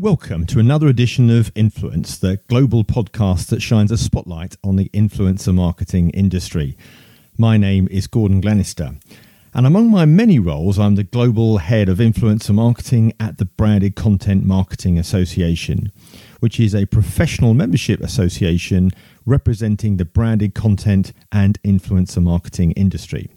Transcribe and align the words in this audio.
Welcome 0.00 0.46
to 0.46 0.60
another 0.60 0.86
edition 0.86 1.28
of 1.28 1.50
Influence, 1.56 2.18
the 2.18 2.36
global 2.46 2.84
podcast 2.84 3.48
that 3.48 3.60
shines 3.60 3.90
a 3.90 3.98
spotlight 3.98 4.56
on 4.62 4.76
the 4.76 4.88
influencer 4.90 5.52
marketing 5.52 6.10
industry. 6.10 6.78
My 7.36 7.56
name 7.56 7.88
is 7.90 8.06
Gordon 8.06 8.40
Glenister, 8.40 8.92
and 9.52 9.66
among 9.66 9.90
my 9.90 10.04
many 10.04 10.38
roles, 10.38 10.78
I'm 10.78 10.94
the 10.94 11.02
global 11.02 11.58
head 11.58 11.88
of 11.88 11.98
influencer 11.98 12.54
marketing 12.54 13.12
at 13.18 13.38
the 13.38 13.44
Branded 13.44 13.96
Content 13.96 14.44
Marketing 14.44 15.00
Association, 15.00 15.90
which 16.38 16.60
is 16.60 16.76
a 16.76 16.86
professional 16.86 17.52
membership 17.52 18.00
association 18.00 18.92
representing 19.26 19.96
the 19.96 20.04
branded 20.04 20.54
content 20.54 21.12
and 21.32 21.60
influencer 21.64 22.22
marketing 22.22 22.70
industry. 22.72 23.32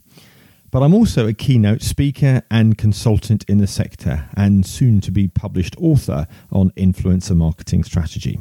But 0.71 0.83
I'm 0.83 0.93
also 0.93 1.27
a 1.27 1.33
keynote 1.33 1.81
speaker 1.81 2.43
and 2.49 2.77
consultant 2.77 3.43
in 3.49 3.57
the 3.57 3.67
sector, 3.67 4.29
and 4.37 4.65
soon 4.65 5.01
to 5.01 5.11
be 5.11 5.27
published 5.27 5.75
author 5.77 6.27
on 6.49 6.71
influencer 6.71 7.35
marketing 7.35 7.83
strategy. 7.83 8.39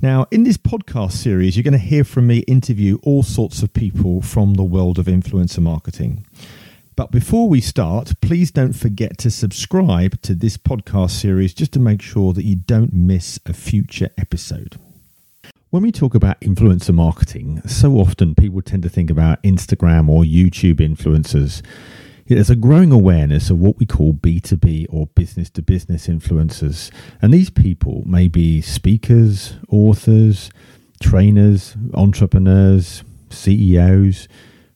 Now, 0.00 0.26
in 0.30 0.42
this 0.42 0.56
podcast 0.56 1.12
series, 1.12 1.54
you're 1.54 1.62
going 1.62 1.72
to 1.72 1.78
hear 1.78 2.02
from 2.02 2.26
me 2.26 2.38
interview 2.40 2.98
all 3.02 3.22
sorts 3.22 3.62
of 3.62 3.72
people 3.74 4.22
from 4.22 4.54
the 4.54 4.64
world 4.64 4.98
of 4.98 5.06
influencer 5.06 5.60
marketing. 5.60 6.26
But 6.96 7.10
before 7.10 7.48
we 7.48 7.60
start, 7.60 8.20
please 8.20 8.50
don't 8.50 8.72
forget 8.72 9.16
to 9.18 9.30
subscribe 9.30 10.20
to 10.22 10.34
this 10.34 10.56
podcast 10.56 11.10
series 11.10 11.54
just 11.54 11.72
to 11.72 11.78
make 11.78 12.02
sure 12.02 12.32
that 12.32 12.44
you 12.44 12.56
don't 12.56 12.92
miss 12.92 13.38
a 13.46 13.52
future 13.52 14.08
episode. 14.18 14.78
When 15.72 15.82
we 15.84 15.90
talk 15.90 16.14
about 16.14 16.38
influencer 16.42 16.92
marketing, 16.94 17.62
so 17.66 17.92
often 17.92 18.34
people 18.34 18.60
tend 18.60 18.82
to 18.82 18.90
think 18.90 19.08
about 19.08 19.42
Instagram 19.42 20.10
or 20.10 20.22
YouTube 20.22 20.80
influencers. 20.80 21.62
There's 22.26 22.50
a 22.50 22.56
growing 22.56 22.92
awareness 22.92 23.48
of 23.48 23.58
what 23.58 23.78
we 23.78 23.86
call 23.86 24.12
B2B 24.12 24.88
or 24.90 25.06
business 25.06 25.48
to 25.48 25.62
business 25.62 26.08
influencers. 26.08 26.90
And 27.22 27.32
these 27.32 27.48
people 27.48 28.02
may 28.04 28.28
be 28.28 28.60
speakers, 28.60 29.54
authors, 29.70 30.50
trainers, 31.02 31.74
entrepreneurs, 31.94 33.02
CEOs, 33.30 34.28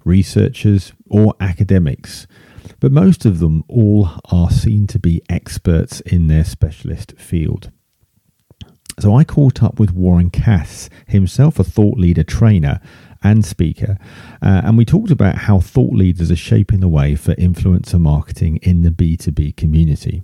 researchers, 0.03 0.95
or 1.11 1.35
academics. 1.41 2.27
But 2.81 2.91
most 2.91 3.27
of 3.27 3.39
them 3.39 3.65
all 3.69 4.09
are 4.33 4.51
seen 4.51 4.87
to 4.87 4.99
be 4.99 5.21
experts 5.29 6.01
in 6.01 6.29
their 6.29 6.45
specialist 6.47 7.13
field. 7.19 7.71
So 8.99 9.15
I 9.15 9.25
caught 9.25 9.63
up 9.63 9.79
with 9.79 9.93
Warren 9.93 10.31
Cass, 10.31 10.89
himself 11.07 11.59
a 11.59 11.65
thought 11.65 11.99
leader 11.99 12.25
trainer 12.25 12.81
and 13.23 13.45
speaker, 13.45 13.99
uh, 14.41 14.63
and 14.65 14.79
we 14.79 14.87
talked 14.87 15.11
about 15.11 15.37
how 15.37 15.61
thought 15.61 15.93
leaders 15.93 16.31
are 16.31 16.37
shaping 16.37 16.81
the 16.81 16.89
way 16.89 17.15
for 17.15 17.35
influencer 17.35 18.01
marketing 18.01 18.57
in 18.63 18.83
the 18.83 18.91
B2B 18.91 19.57
community. 19.57 20.23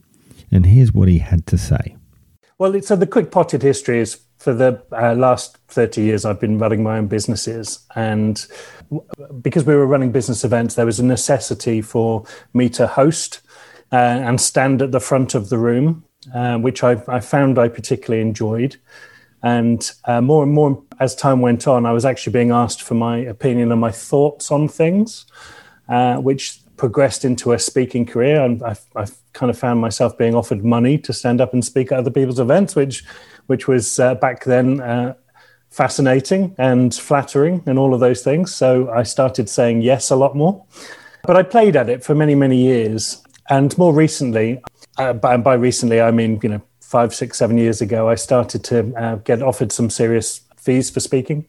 And 0.50 0.65
here's 0.65 0.93
what 0.93 1.09
he 1.09 1.19
had 1.19 1.47
to 1.48 1.59
say. 1.59 1.97
Well, 2.56 2.81
so 2.81 2.97
the 2.97 3.06
quick 3.06 3.31
potted 3.31 3.62
history 3.62 3.98
is 4.00 4.20
for 4.39 4.55
the 4.55 4.83
uh, 4.93 5.15
last 5.15 5.59
30 5.69 6.03
years, 6.03 6.25
I've 6.25 6.41
been 6.41 6.59
running 6.59 6.83
my 6.83 6.98
own 6.98 7.06
businesses. 7.09 7.81
And 7.95 8.45
because 9.41 9.65
we 9.65 9.75
were 9.75 9.87
running 9.87 10.12
business 10.12 10.45
events, 10.45 10.75
there 10.75 10.87
was 10.87 10.98
a 10.98 11.05
necessity 11.05 11.83
for 11.83 12.25
me 12.55 12.69
to 12.70 12.87
host 12.87 13.41
uh, 13.93 13.97
and 13.97 14.41
stand 14.41 14.81
at 14.81 14.93
the 14.93 15.00
front 15.00 15.34
of 15.34 15.48
the 15.48 15.59
room 15.59 16.05
uh, 16.34 16.59
which 16.59 16.83
I, 16.83 17.03
I, 17.09 17.20
found 17.20 17.59
I 17.59 17.69
particularly 17.69 18.23
enjoyed. 18.23 18.77
And 19.42 19.91
uh, 20.05 20.20
more 20.20 20.45
and 20.45 20.53
more 20.53 20.83
as 21.01 21.15
time 21.15 21.41
went 21.41 21.67
on, 21.67 21.84
I 21.84 21.93
was 21.93 22.05
actually 22.05 22.33
being 22.33 22.53
asked 22.53 22.83
for 22.83 22.94
my 22.94 23.19
opinion 23.19 23.72
and 23.72 23.81
my 23.81 23.91
thoughts 23.91 24.50
on 24.50 24.69
things, 24.69 25.27
uh, 25.88 26.16
which 26.16 26.61
progressed 26.77 27.25
into 27.25 27.53
a 27.53 27.59
speaking 27.59 28.06
career. 28.06 28.41
And 28.43 28.62
I've, 28.62 28.84
I've, 28.94 29.16
kind 29.32 29.49
of 29.49 29.59
found 29.59 29.81
myself 29.81 30.19
being 30.19 30.34
offered 30.34 30.62
money 30.62 30.99
to 30.99 31.11
stand 31.11 31.41
up 31.41 31.55
and 31.55 31.65
speak 31.65 31.91
at 31.91 31.99
other 31.99 32.11
people's 32.11 32.38
events, 32.38 32.77
which, 32.77 33.03
which 33.47 33.66
was 33.66 33.99
uh, 33.99 34.15
back 34.16 34.44
then 34.44 34.78
uh, 34.78 35.15
fascinating 35.71 36.55
and 36.59 36.94
flattering 36.94 37.62
and 37.65 37.78
all 37.78 37.94
of 37.94 38.00
those 38.00 38.22
things. 38.22 38.55
So 38.55 38.91
I 38.91 39.05
started 39.05 39.49
saying 39.49 39.81
yes 39.81 40.11
a 40.11 40.16
lot 40.16 40.37
more. 40.37 40.65
But 41.25 41.37
I 41.37 41.44
played 41.44 41.77
at 41.77 41.88
it 41.88 42.05
for 42.05 42.15
many, 42.15 42.34
many 42.34 42.59
years. 42.59 43.22
And 43.48 43.76
more 43.76 43.92
recently, 43.92 44.62
uh, 44.98 45.12
by, 45.14 45.36
by 45.36 45.54
recently, 45.54 46.00
I 46.00 46.10
mean, 46.10 46.41
you 46.42 46.48
know, 46.48 46.62
five, 46.80 47.14
six, 47.14 47.38
seven 47.38 47.58
years 47.58 47.80
ago, 47.80 48.08
I 48.08 48.14
started 48.14 48.64
to 48.64 48.94
uh, 48.97 49.14
get 49.16 49.42
offered 49.42 49.72
some 49.72 49.91
serious 49.91 50.42
fees 50.56 50.91
for 50.91 51.00
speaking. 51.00 51.47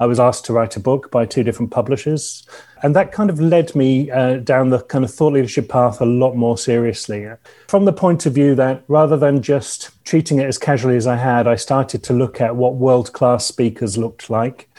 I 0.00 0.06
was 0.06 0.18
asked 0.18 0.46
to 0.46 0.54
write 0.54 0.76
a 0.76 0.80
book 0.80 1.10
by 1.10 1.26
two 1.26 1.42
different 1.42 1.70
publishers. 1.70 2.48
And 2.82 2.96
that 2.96 3.12
kind 3.12 3.28
of 3.28 3.38
led 3.38 3.74
me 3.74 4.10
uh, 4.10 4.36
down 4.38 4.70
the 4.70 4.80
kind 4.80 5.04
of 5.04 5.12
thought 5.12 5.34
leadership 5.34 5.68
path 5.68 6.00
a 6.00 6.06
lot 6.06 6.34
more 6.34 6.56
seriously. 6.56 7.28
From 7.68 7.84
the 7.84 7.92
point 7.92 8.24
of 8.24 8.32
view 8.32 8.54
that 8.54 8.82
rather 8.88 9.18
than 9.18 9.42
just 9.42 9.90
treating 10.04 10.38
it 10.38 10.46
as 10.46 10.56
casually 10.56 10.96
as 10.96 11.06
I 11.06 11.16
had, 11.16 11.46
I 11.46 11.56
started 11.56 12.02
to 12.04 12.14
look 12.14 12.40
at 12.40 12.56
what 12.56 12.76
world 12.76 13.12
class 13.12 13.44
speakers 13.44 13.98
looked 13.98 14.30
like 14.30 14.70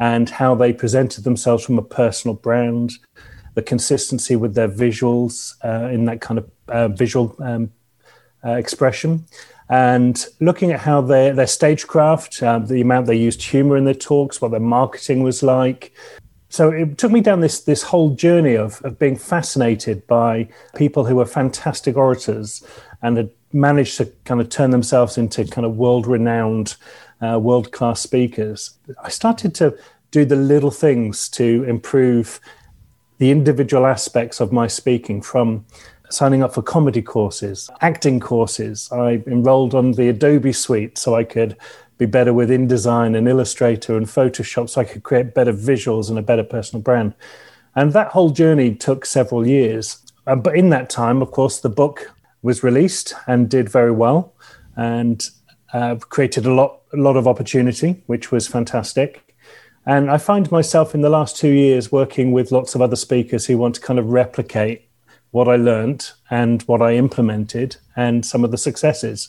and 0.00 0.28
how 0.28 0.56
they 0.56 0.72
presented 0.72 1.22
themselves 1.22 1.64
from 1.64 1.78
a 1.78 1.82
personal 1.82 2.34
brand, 2.34 2.94
the 3.54 3.62
consistency 3.62 4.36
with 4.36 4.54
their 4.54 4.68
visuals 4.68 5.54
uh, 5.64 5.88
in 5.88 6.04
that 6.06 6.20
kind 6.20 6.38
of 6.38 6.50
uh, 6.68 6.88
visual 6.88 7.36
um, 7.40 7.72
uh, 8.44 8.52
expression, 8.52 9.24
and 9.68 10.26
looking 10.40 10.72
at 10.72 10.80
how 10.80 11.00
their 11.00 11.32
their 11.32 11.46
stagecraft, 11.46 12.42
uh, 12.42 12.58
the 12.58 12.80
amount 12.80 13.06
they 13.06 13.16
used 13.16 13.42
humor 13.42 13.76
in 13.76 13.84
their 13.84 13.94
talks, 13.94 14.40
what 14.40 14.50
their 14.50 14.60
marketing 14.60 15.22
was 15.22 15.42
like. 15.42 15.92
So 16.48 16.70
it 16.70 16.98
took 16.98 17.10
me 17.10 17.20
down 17.20 17.40
this 17.40 17.62
this 17.62 17.82
whole 17.82 18.10
journey 18.14 18.56
of, 18.56 18.80
of 18.82 18.98
being 18.98 19.16
fascinated 19.16 20.06
by 20.06 20.48
people 20.76 21.04
who 21.04 21.16
were 21.16 21.26
fantastic 21.26 21.96
orators 21.96 22.62
and 23.02 23.16
had 23.16 23.30
managed 23.52 23.96
to 23.98 24.06
kind 24.24 24.40
of 24.40 24.48
turn 24.48 24.70
themselves 24.70 25.16
into 25.16 25.44
kind 25.46 25.64
of 25.64 25.76
world 25.76 26.06
renowned, 26.06 26.76
uh, 27.20 27.38
world 27.38 27.72
class 27.72 28.00
speakers. 28.00 28.78
I 29.02 29.08
started 29.08 29.54
to 29.56 29.76
do 30.10 30.24
the 30.24 30.36
little 30.36 30.70
things 30.70 31.28
to 31.30 31.64
improve 31.64 32.40
the 33.18 33.30
individual 33.30 33.86
aspects 33.86 34.40
of 34.40 34.52
my 34.52 34.66
speaking 34.66 35.22
from 35.22 35.64
signing 36.10 36.42
up 36.42 36.54
for 36.54 36.62
comedy 36.62 37.02
courses, 37.02 37.70
acting 37.80 38.20
courses. 38.20 38.88
I 38.92 39.22
enrolled 39.26 39.74
on 39.74 39.92
the 39.92 40.08
Adobe 40.08 40.52
suite 40.52 40.98
so 40.98 41.14
I 41.14 41.24
could 41.24 41.56
be 41.98 42.06
better 42.06 42.32
with 42.32 42.50
InDesign 42.50 43.16
and 43.16 43.28
Illustrator 43.28 43.96
and 43.96 44.06
Photoshop 44.06 44.68
so 44.68 44.80
I 44.80 44.84
could 44.84 45.02
create 45.02 45.34
better 45.34 45.52
visuals 45.52 46.08
and 46.08 46.18
a 46.18 46.22
better 46.22 46.42
personal 46.42 46.82
brand. 46.82 47.14
And 47.74 47.92
that 47.92 48.08
whole 48.08 48.30
journey 48.30 48.74
took 48.74 49.04
several 49.06 49.46
years. 49.46 49.98
Um, 50.26 50.40
but 50.40 50.56
in 50.56 50.70
that 50.70 50.90
time, 50.90 51.22
of 51.22 51.30
course, 51.30 51.60
the 51.60 51.68
book 51.68 52.12
was 52.42 52.62
released 52.62 53.14
and 53.26 53.48
did 53.48 53.68
very 53.68 53.90
well 53.90 54.34
and 54.76 55.28
uh, 55.72 55.96
created 55.96 56.46
a 56.46 56.52
lot, 56.52 56.82
a 56.92 56.96
lot 56.96 57.16
of 57.16 57.26
opportunity, 57.26 58.02
which 58.06 58.30
was 58.30 58.46
fantastic. 58.46 59.23
And 59.86 60.10
I 60.10 60.18
find 60.18 60.50
myself 60.50 60.94
in 60.94 61.02
the 61.02 61.10
last 61.10 61.36
two 61.36 61.50
years 61.50 61.92
working 61.92 62.32
with 62.32 62.52
lots 62.52 62.74
of 62.74 62.80
other 62.80 62.96
speakers 62.96 63.46
who 63.46 63.58
want 63.58 63.74
to 63.74 63.80
kind 63.80 63.98
of 63.98 64.06
replicate 64.06 64.88
what 65.32 65.48
I 65.48 65.56
learned 65.56 66.10
and 66.30 66.62
what 66.62 66.80
I 66.80 66.94
implemented 66.94 67.76
and 67.96 68.24
some 68.24 68.44
of 68.44 68.50
the 68.50 68.56
successes. 68.58 69.28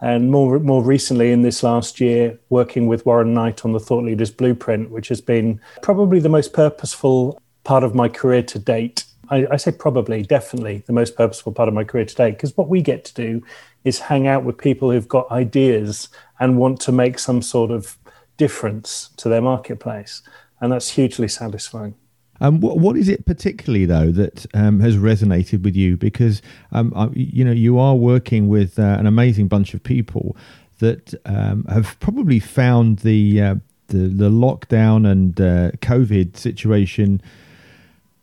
And 0.00 0.30
more, 0.30 0.58
more 0.58 0.82
recently, 0.82 1.30
in 1.32 1.42
this 1.42 1.62
last 1.62 2.00
year, 2.00 2.38
working 2.48 2.86
with 2.86 3.04
Warren 3.04 3.34
Knight 3.34 3.64
on 3.66 3.72
the 3.72 3.80
Thought 3.80 4.04
Leaders 4.04 4.30
Blueprint, 4.30 4.90
which 4.90 5.08
has 5.08 5.20
been 5.20 5.60
probably 5.82 6.20
the 6.20 6.30
most 6.30 6.54
purposeful 6.54 7.38
part 7.64 7.84
of 7.84 7.94
my 7.94 8.08
career 8.08 8.42
to 8.44 8.58
date. 8.58 9.04
I, 9.28 9.46
I 9.50 9.56
say 9.58 9.72
probably, 9.72 10.22
definitely 10.22 10.82
the 10.86 10.94
most 10.94 11.16
purposeful 11.16 11.52
part 11.52 11.68
of 11.68 11.74
my 11.74 11.84
career 11.84 12.06
to 12.06 12.14
date, 12.14 12.32
because 12.32 12.56
what 12.56 12.68
we 12.68 12.80
get 12.80 13.04
to 13.04 13.14
do 13.14 13.44
is 13.84 13.98
hang 13.98 14.26
out 14.26 14.44
with 14.44 14.56
people 14.56 14.90
who've 14.90 15.08
got 15.08 15.30
ideas 15.30 16.08
and 16.38 16.56
want 16.56 16.80
to 16.80 16.92
make 16.92 17.18
some 17.18 17.42
sort 17.42 17.70
of 17.70 17.99
difference 18.40 19.10
to 19.18 19.28
their 19.28 19.42
marketplace. 19.42 20.22
And 20.62 20.72
that's 20.72 20.88
hugely 20.88 21.28
satisfying. 21.28 21.94
Um, 22.40 22.60
what, 22.60 22.78
what 22.78 22.96
is 22.96 23.06
it 23.10 23.26
particularly 23.26 23.84
though 23.84 24.10
that 24.12 24.46
um, 24.54 24.80
has 24.80 24.96
resonated 24.96 25.62
with 25.62 25.76
you? 25.76 25.98
Because 25.98 26.40
um, 26.72 27.12
you 27.14 27.44
know 27.44 27.52
you 27.52 27.78
are 27.78 27.94
working 27.94 28.48
with 28.48 28.78
uh, 28.78 28.96
an 28.98 29.06
amazing 29.06 29.46
bunch 29.46 29.74
of 29.74 29.82
people 29.82 30.38
that 30.78 31.12
um, 31.26 31.64
have 31.68 32.00
probably 32.00 32.40
found 32.40 33.00
the 33.00 33.42
uh, 33.42 33.54
the, 33.88 34.08
the, 34.08 34.30
lockdown 34.30 35.06
and 35.06 35.38
uh, 35.38 35.72
COVID 35.82 36.36
situation 36.36 37.20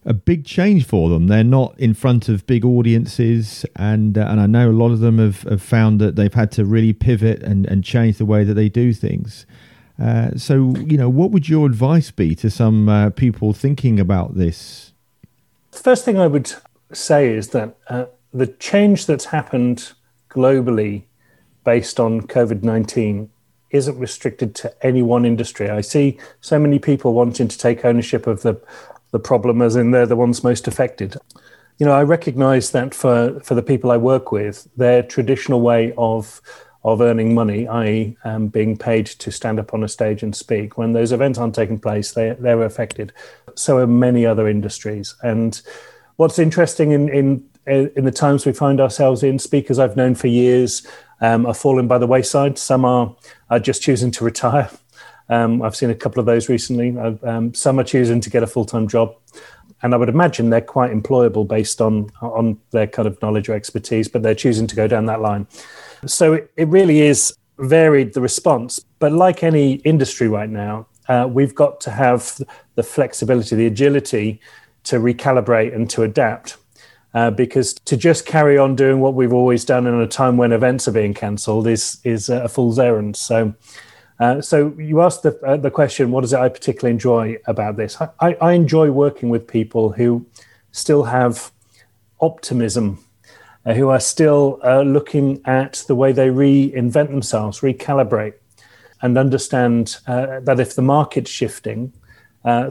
a 0.05 0.13
big 0.13 0.45
change 0.45 0.85
for 0.85 1.09
them. 1.09 1.27
They're 1.27 1.43
not 1.43 1.77
in 1.77 1.93
front 1.93 2.29
of 2.29 2.47
big 2.47 2.65
audiences, 2.65 3.65
and 3.75 4.17
uh, 4.17 4.25
and 4.29 4.39
I 4.39 4.47
know 4.47 4.71
a 4.71 4.79
lot 4.83 4.91
of 4.91 4.99
them 4.99 5.19
have, 5.19 5.43
have 5.43 5.61
found 5.61 6.01
that 6.01 6.15
they've 6.15 6.33
had 6.33 6.51
to 6.53 6.65
really 6.65 6.93
pivot 6.93 7.43
and, 7.43 7.67
and 7.67 7.83
change 7.83 8.17
the 8.17 8.25
way 8.25 8.43
that 8.45 8.55
they 8.55 8.69
do 8.69 8.93
things. 8.93 9.45
Uh, 9.99 10.35
so, 10.35 10.75
you 10.77 10.97
know, 10.97 11.09
what 11.09 11.31
would 11.31 11.49
your 11.49 11.65
advice 11.65 12.11
be 12.11 12.35
to 12.35 12.49
some 12.49 12.87
uh, 12.87 13.09
people 13.11 13.53
thinking 13.53 13.99
about 13.99 14.35
this? 14.35 14.93
The 15.71 15.79
First 15.79 16.05
thing 16.05 16.19
I 16.19 16.27
would 16.27 16.53
say 16.93 17.33
is 17.33 17.49
that 17.49 17.75
uh, 17.87 18.05
the 18.33 18.47
change 18.47 19.05
that's 19.05 19.25
happened 19.25 19.93
globally 20.29 21.03
based 21.63 21.99
on 21.99 22.21
COVID 22.21 22.63
19 22.63 23.29
isn't 23.71 23.99
restricted 23.99 24.55
to 24.55 24.85
any 24.85 25.01
one 25.01 25.25
industry. 25.25 25.69
I 25.69 25.81
see 25.81 26.17
so 26.41 26.57
many 26.57 26.79
people 26.79 27.13
wanting 27.13 27.47
to 27.47 27.57
take 27.57 27.83
ownership 27.83 28.25
of 28.27 28.41
the, 28.41 28.59
the 29.11 29.19
problem 29.19 29.61
as 29.61 29.75
in 29.75 29.91
they're 29.91 30.05
the 30.05 30.15
ones 30.15 30.43
most 30.43 30.67
affected. 30.67 31.17
you 31.77 31.85
know, 31.85 31.91
I 31.91 32.03
recognize 32.03 32.71
that 32.71 32.93
for, 32.95 33.39
for 33.41 33.55
the 33.55 33.61
people 33.61 33.91
I 33.91 33.97
work 33.97 34.31
with, 34.31 34.67
their 34.77 35.03
traditional 35.03 35.61
way 35.61 35.93
of 35.97 36.41
of 36.87 37.01
earning 37.01 37.35
money, 37.35 37.67
i.e., 37.67 38.17
um, 38.23 38.47
being 38.47 38.77
paid 38.77 39.05
to 39.05 39.29
stand 39.29 39.59
up 39.59 39.73
on 39.73 39.83
a 39.83 39.87
stage 39.89 40.23
and 40.23 40.33
speak, 40.33 40.77
when 40.77 40.93
those 40.93 41.11
events 41.11 41.37
aren't 41.37 41.53
taking 41.53 41.77
place, 41.77 42.13
they, 42.13 42.35
they're 42.39 42.63
affected. 42.63 43.11
So 43.55 43.77
are 43.77 43.87
many 43.87 44.25
other 44.25 44.47
industries. 44.47 45.13
And 45.21 45.61
what's 46.15 46.39
interesting 46.39 46.91
in, 46.91 47.09
in, 47.09 47.49
in 47.67 48.05
the 48.05 48.11
times 48.11 48.45
we 48.45 48.53
find 48.53 48.79
ourselves 48.79 49.21
in, 49.21 49.37
speakers 49.37 49.79
I've 49.79 49.97
known 49.97 50.15
for 50.15 50.27
years 50.27 50.87
um, 51.19 51.45
are 51.45 51.53
falling 51.53 51.89
by 51.89 51.97
the 51.97 52.07
wayside. 52.07 52.57
Some 52.57 52.85
are, 52.85 53.13
are 53.49 53.59
just 53.59 53.81
choosing 53.81 54.11
to 54.11 54.23
retire. 54.23 54.69
Um, 55.29 55.61
I've 55.61 55.75
seen 55.75 55.89
a 55.89 55.95
couple 55.95 56.21
of 56.21 56.25
those 56.25 56.47
recently. 56.47 56.97
Um, 56.97 57.53
some 57.53 57.81
are 57.81 57.83
choosing 57.83 58.21
to 58.21 58.29
get 58.29 58.43
a 58.43 58.47
full 58.47 58.63
time 58.63 58.87
job 58.87 59.13
and 59.81 59.93
I 59.93 59.97
would 59.97 60.09
imagine 60.09 60.49
they're 60.49 60.61
quite 60.61 60.91
employable 60.91 61.47
based 61.47 61.81
on 61.81 62.09
on 62.21 62.59
their 62.71 62.87
kind 62.87 63.07
of 63.07 63.21
knowledge 63.21 63.47
or 63.49 63.53
expertise, 63.53 64.07
but 64.07 64.23
they're 64.23 64.35
choosing 64.35 64.67
to 64.67 64.75
go 64.75 64.87
down 64.87 65.05
that 65.05 65.21
line. 65.21 65.47
So 66.07 66.33
it, 66.33 66.51
it 66.55 66.67
really 66.67 67.01
is 67.01 67.35
varied 67.57 68.13
the 68.13 68.21
response, 68.21 68.79
but 68.99 69.11
like 69.11 69.43
any 69.43 69.73
industry 69.83 70.27
right 70.27 70.49
now, 70.49 70.87
uh, 71.07 71.27
we've 71.29 71.55
got 71.55 71.79
to 71.81 71.91
have 71.91 72.39
the 72.75 72.83
flexibility, 72.83 73.55
the 73.55 73.65
agility 73.65 74.39
to 74.83 74.97
recalibrate 74.97 75.73
and 75.73 75.89
to 75.91 76.03
adapt. 76.03 76.57
Uh, 77.13 77.31
because 77.31 77.73
to 77.73 77.97
just 77.97 78.25
carry 78.25 78.57
on 78.57 78.75
doing 78.75 78.99
what 78.99 79.15
we've 79.15 79.33
always 79.33 79.65
done 79.65 79.87
in 79.87 79.95
a 79.95 80.07
time 80.07 80.37
when 80.37 80.51
events 80.51 80.87
are 80.87 80.91
being 80.91 81.13
cancelled 81.13 81.65
is 81.65 81.99
is 82.03 82.29
a 82.29 82.47
fool's 82.47 82.77
errand. 82.77 83.15
So 83.15 83.55
uh, 84.19 84.41
so 84.41 84.73
you 84.77 85.01
asked 85.01 85.23
the, 85.23 85.39
uh, 85.45 85.57
the 85.57 85.69
question, 85.69 86.11
what 86.11 86.23
is 86.23 86.33
it 86.33 86.39
I 86.39 86.49
particularly 86.49 86.91
enjoy 86.91 87.37
about 87.45 87.77
this? 87.77 87.97
I, 88.19 88.33
I 88.41 88.53
enjoy 88.53 88.91
working 88.91 89.29
with 89.29 89.47
people 89.47 89.91
who 89.91 90.25
still 90.71 91.03
have 91.03 91.51
optimism, 92.19 93.03
uh, 93.67 93.73
who 93.73 93.89
are 93.89 93.99
still 93.99 94.59
uh, 94.63 94.81
looking 94.81 95.41
at 95.45 95.83
the 95.87 95.95
way 95.95 96.13
they 96.13 96.29
reinvent 96.29 97.09
themselves, 97.09 97.59
recalibrate, 97.59 98.35
and 99.01 99.17
understand 99.17 99.97
uh, 100.07 100.39
that 100.39 100.59
if 100.59 100.75
the 100.75 100.81
market's 100.81 101.29
shifting, 101.29 101.91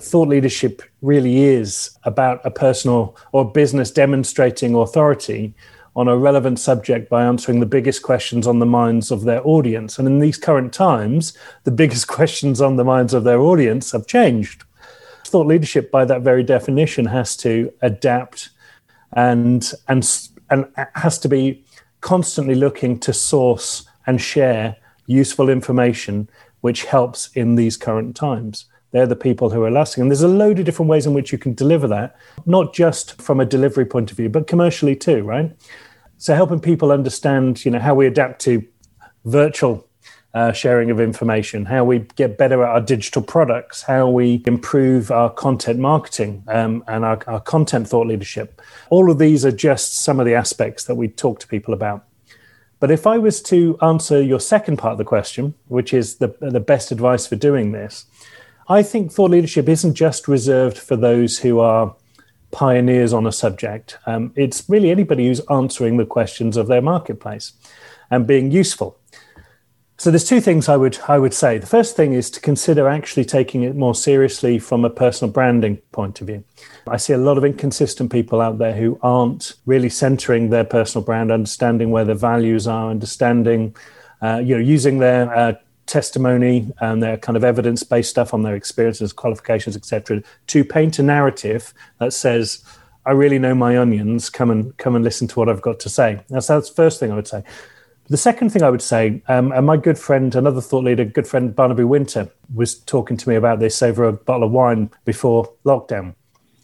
thought 0.00 0.26
leadership 0.26 0.80
really 1.02 1.42
is 1.42 1.90
about 2.04 2.40
a 2.44 2.50
personal 2.50 3.14
or 3.32 3.44
business 3.44 3.90
demonstrating 3.90 4.74
authority 4.74 5.52
on 5.94 6.08
a 6.08 6.16
relevant 6.16 6.58
subject 6.58 7.10
by 7.10 7.24
answering 7.24 7.60
the 7.60 7.66
biggest 7.66 8.02
questions 8.02 8.46
on 8.46 8.58
the 8.58 8.66
minds 8.66 9.10
of 9.10 9.24
their 9.24 9.46
audience. 9.46 9.98
And 9.98 10.08
in 10.08 10.18
these 10.18 10.38
current 10.38 10.72
times, 10.72 11.36
the 11.64 11.70
biggest 11.70 12.08
questions 12.18 12.62
on 12.62 12.76
the 12.76 12.84
minds 12.84 13.12
of 13.12 13.24
their 13.24 13.40
audience 13.40 13.92
have 13.92 14.06
changed. 14.06 14.64
Thought 15.26 15.46
leadership, 15.46 15.90
by 15.90 16.06
that 16.06 16.22
very 16.22 16.42
definition, 16.42 17.04
has 17.06 17.36
to 17.38 17.70
adapt 17.82 18.48
and 19.12 19.72
and 19.88 20.04
and 20.50 20.66
has 20.94 21.18
to 21.20 21.28
be 21.28 21.64
constantly 22.00 22.54
looking 22.54 22.98
to 23.00 23.12
source 23.12 23.88
and 24.06 24.20
share 24.20 24.76
useful 25.06 25.48
information 25.48 26.28
which 26.60 26.84
helps 26.84 27.30
in 27.34 27.54
these 27.54 27.76
current 27.76 28.16
times. 28.16 28.66
They're 28.92 29.06
the 29.06 29.16
people 29.16 29.50
who 29.50 29.62
are 29.62 29.70
lasting. 29.70 30.02
And 30.02 30.10
there's 30.10 30.22
a 30.22 30.28
load 30.28 30.58
of 30.58 30.64
different 30.64 30.88
ways 30.88 31.06
in 31.06 31.14
which 31.14 31.32
you 31.32 31.38
can 31.38 31.54
deliver 31.54 31.86
that, 31.88 32.16
not 32.46 32.72
just 32.72 33.20
from 33.20 33.40
a 33.40 33.44
delivery 33.44 33.84
point 33.84 34.10
of 34.10 34.16
view, 34.16 34.28
but 34.28 34.46
commercially 34.46 34.96
too, 34.96 35.22
right? 35.22 35.54
So 36.18 36.34
helping 36.34 36.60
people 36.60 36.92
understand, 36.92 37.64
you 37.64 37.70
know, 37.70 37.78
how 37.78 37.94
we 37.94 38.06
adapt 38.06 38.40
to 38.42 38.64
virtual 39.24 39.86
uh, 40.36 40.52
sharing 40.52 40.90
of 40.90 41.00
information, 41.00 41.64
how 41.64 41.82
we 41.82 42.00
get 42.14 42.36
better 42.36 42.62
at 42.62 42.68
our 42.68 42.80
digital 42.82 43.22
products, 43.22 43.80
how 43.80 44.06
we 44.06 44.42
improve 44.46 45.10
our 45.10 45.30
content 45.30 45.78
marketing 45.78 46.44
um, 46.48 46.84
and 46.88 47.06
our, 47.06 47.18
our 47.26 47.40
content 47.40 47.88
thought 47.88 48.06
leadership. 48.06 48.60
All 48.90 49.10
of 49.10 49.18
these 49.18 49.46
are 49.46 49.50
just 49.50 49.94
some 49.94 50.20
of 50.20 50.26
the 50.26 50.34
aspects 50.34 50.84
that 50.84 50.94
we 50.94 51.08
talk 51.08 51.40
to 51.40 51.46
people 51.48 51.72
about. 51.72 52.04
But 52.80 52.90
if 52.90 53.06
I 53.06 53.16
was 53.16 53.40
to 53.44 53.78
answer 53.80 54.20
your 54.20 54.38
second 54.38 54.76
part 54.76 54.92
of 54.92 54.98
the 54.98 55.04
question, 55.04 55.54
which 55.68 55.94
is 55.94 56.16
the, 56.16 56.36
the 56.40 56.60
best 56.60 56.92
advice 56.92 57.26
for 57.26 57.36
doing 57.36 57.72
this, 57.72 58.04
I 58.68 58.82
think 58.82 59.12
thought 59.12 59.30
leadership 59.30 59.70
isn't 59.70 59.94
just 59.94 60.28
reserved 60.28 60.76
for 60.76 60.96
those 60.96 61.38
who 61.38 61.60
are 61.60 61.96
pioneers 62.50 63.14
on 63.14 63.26
a 63.26 63.32
subject. 63.32 63.96
Um, 64.04 64.34
it's 64.36 64.68
really 64.68 64.90
anybody 64.90 65.28
who's 65.28 65.40
answering 65.48 65.96
the 65.96 66.04
questions 66.04 66.58
of 66.58 66.66
their 66.66 66.82
marketplace 66.82 67.54
and 68.10 68.26
being 68.26 68.50
useful. 68.50 68.98
So 69.98 70.10
there's 70.10 70.28
two 70.28 70.42
things 70.42 70.68
I 70.68 70.76
would 70.76 70.98
I 71.08 71.18
would 71.18 71.32
say. 71.32 71.56
The 71.58 71.66
first 71.66 71.96
thing 71.96 72.12
is 72.12 72.30
to 72.30 72.40
consider 72.40 72.86
actually 72.86 73.24
taking 73.24 73.62
it 73.62 73.74
more 73.74 73.94
seriously 73.94 74.58
from 74.58 74.84
a 74.84 74.90
personal 74.90 75.32
branding 75.32 75.78
point 75.92 76.20
of 76.20 76.26
view. 76.26 76.44
I 76.86 76.98
see 76.98 77.14
a 77.14 77.18
lot 77.18 77.38
of 77.38 77.44
inconsistent 77.44 78.12
people 78.12 78.40
out 78.42 78.58
there 78.58 78.74
who 78.74 78.98
aren't 79.02 79.54
really 79.64 79.88
centering 79.88 80.50
their 80.50 80.64
personal 80.64 81.04
brand, 81.04 81.32
understanding 81.32 81.90
where 81.90 82.04
their 82.04 82.14
values 82.14 82.66
are, 82.66 82.90
understanding, 82.90 83.74
uh, 84.20 84.40
you 84.44 84.54
know, 84.54 84.60
using 84.60 84.98
their 84.98 85.34
uh, 85.34 85.54
testimony 85.86 86.70
and 86.80 87.02
their 87.02 87.16
kind 87.16 87.36
of 87.36 87.44
evidence-based 87.44 88.10
stuff 88.10 88.34
on 88.34 88.42
their 88.42 88.54
experiences, 88.54 89.12
qualifications, 89.12 89.76
etc., 89.76 90.22
to 90.48 90.64
paint 90.64 90.98
a 90.98 91.02
narrative 91.02 91.72
that 92.00 92.12
says, 92.12 92.62
"I 93.06 93.12
really 93.12 93.38
know 93.38 93.54
my 93.54 93.78
onions. 93.78 94.28
Come 94.28 94.50
and 94.50 94.76
come 94.76 94.94
and 94.94 95.04
listen 95.04 95.26
to 95.28 95.38
what 95.38 95.48
I've 95.48 95.62
got 95.62 95.80
to 95.80 95.88
say." 95.88 96.20
That's 96.28 96.48
that's 96.48 96.68
the 96.68 96.74
first 96.74 97.00
thing 97.00 97.10
I 97.10 97.14
would 97.14 97.28
say. 97.28 97.42
The 98.08 98.16
second 98.16 98.50
thing 98.50 98.62
I 98.62 98.70
would 98.70 98.82
say, 98.82 99.20
um, 99.26 99.50
and 99.50 99.66
my 99.66 99.76
good 99.76 99.98
friend, 99.98 100.34
another 100.34 100.60
thought 100.60 100.84
leader, 100.84 101.04
good 101.04 101.26
friend 101.26 101.54
Barnaby 101.54 101.84
Winter, 101.84 102.30
was 102.54 102.78
talking 102.78 103.16
to 103.16 103.28
me 103.28 103.34
about 103.34 103.58
this 103.58 103.82
over 103.82 104.04
a 104.04 104.12
bottle 104.12 104.44
of 104.44 104.52
wine 104.52 104.90
before 105.04 105.52
lockdown, 105.64 106.14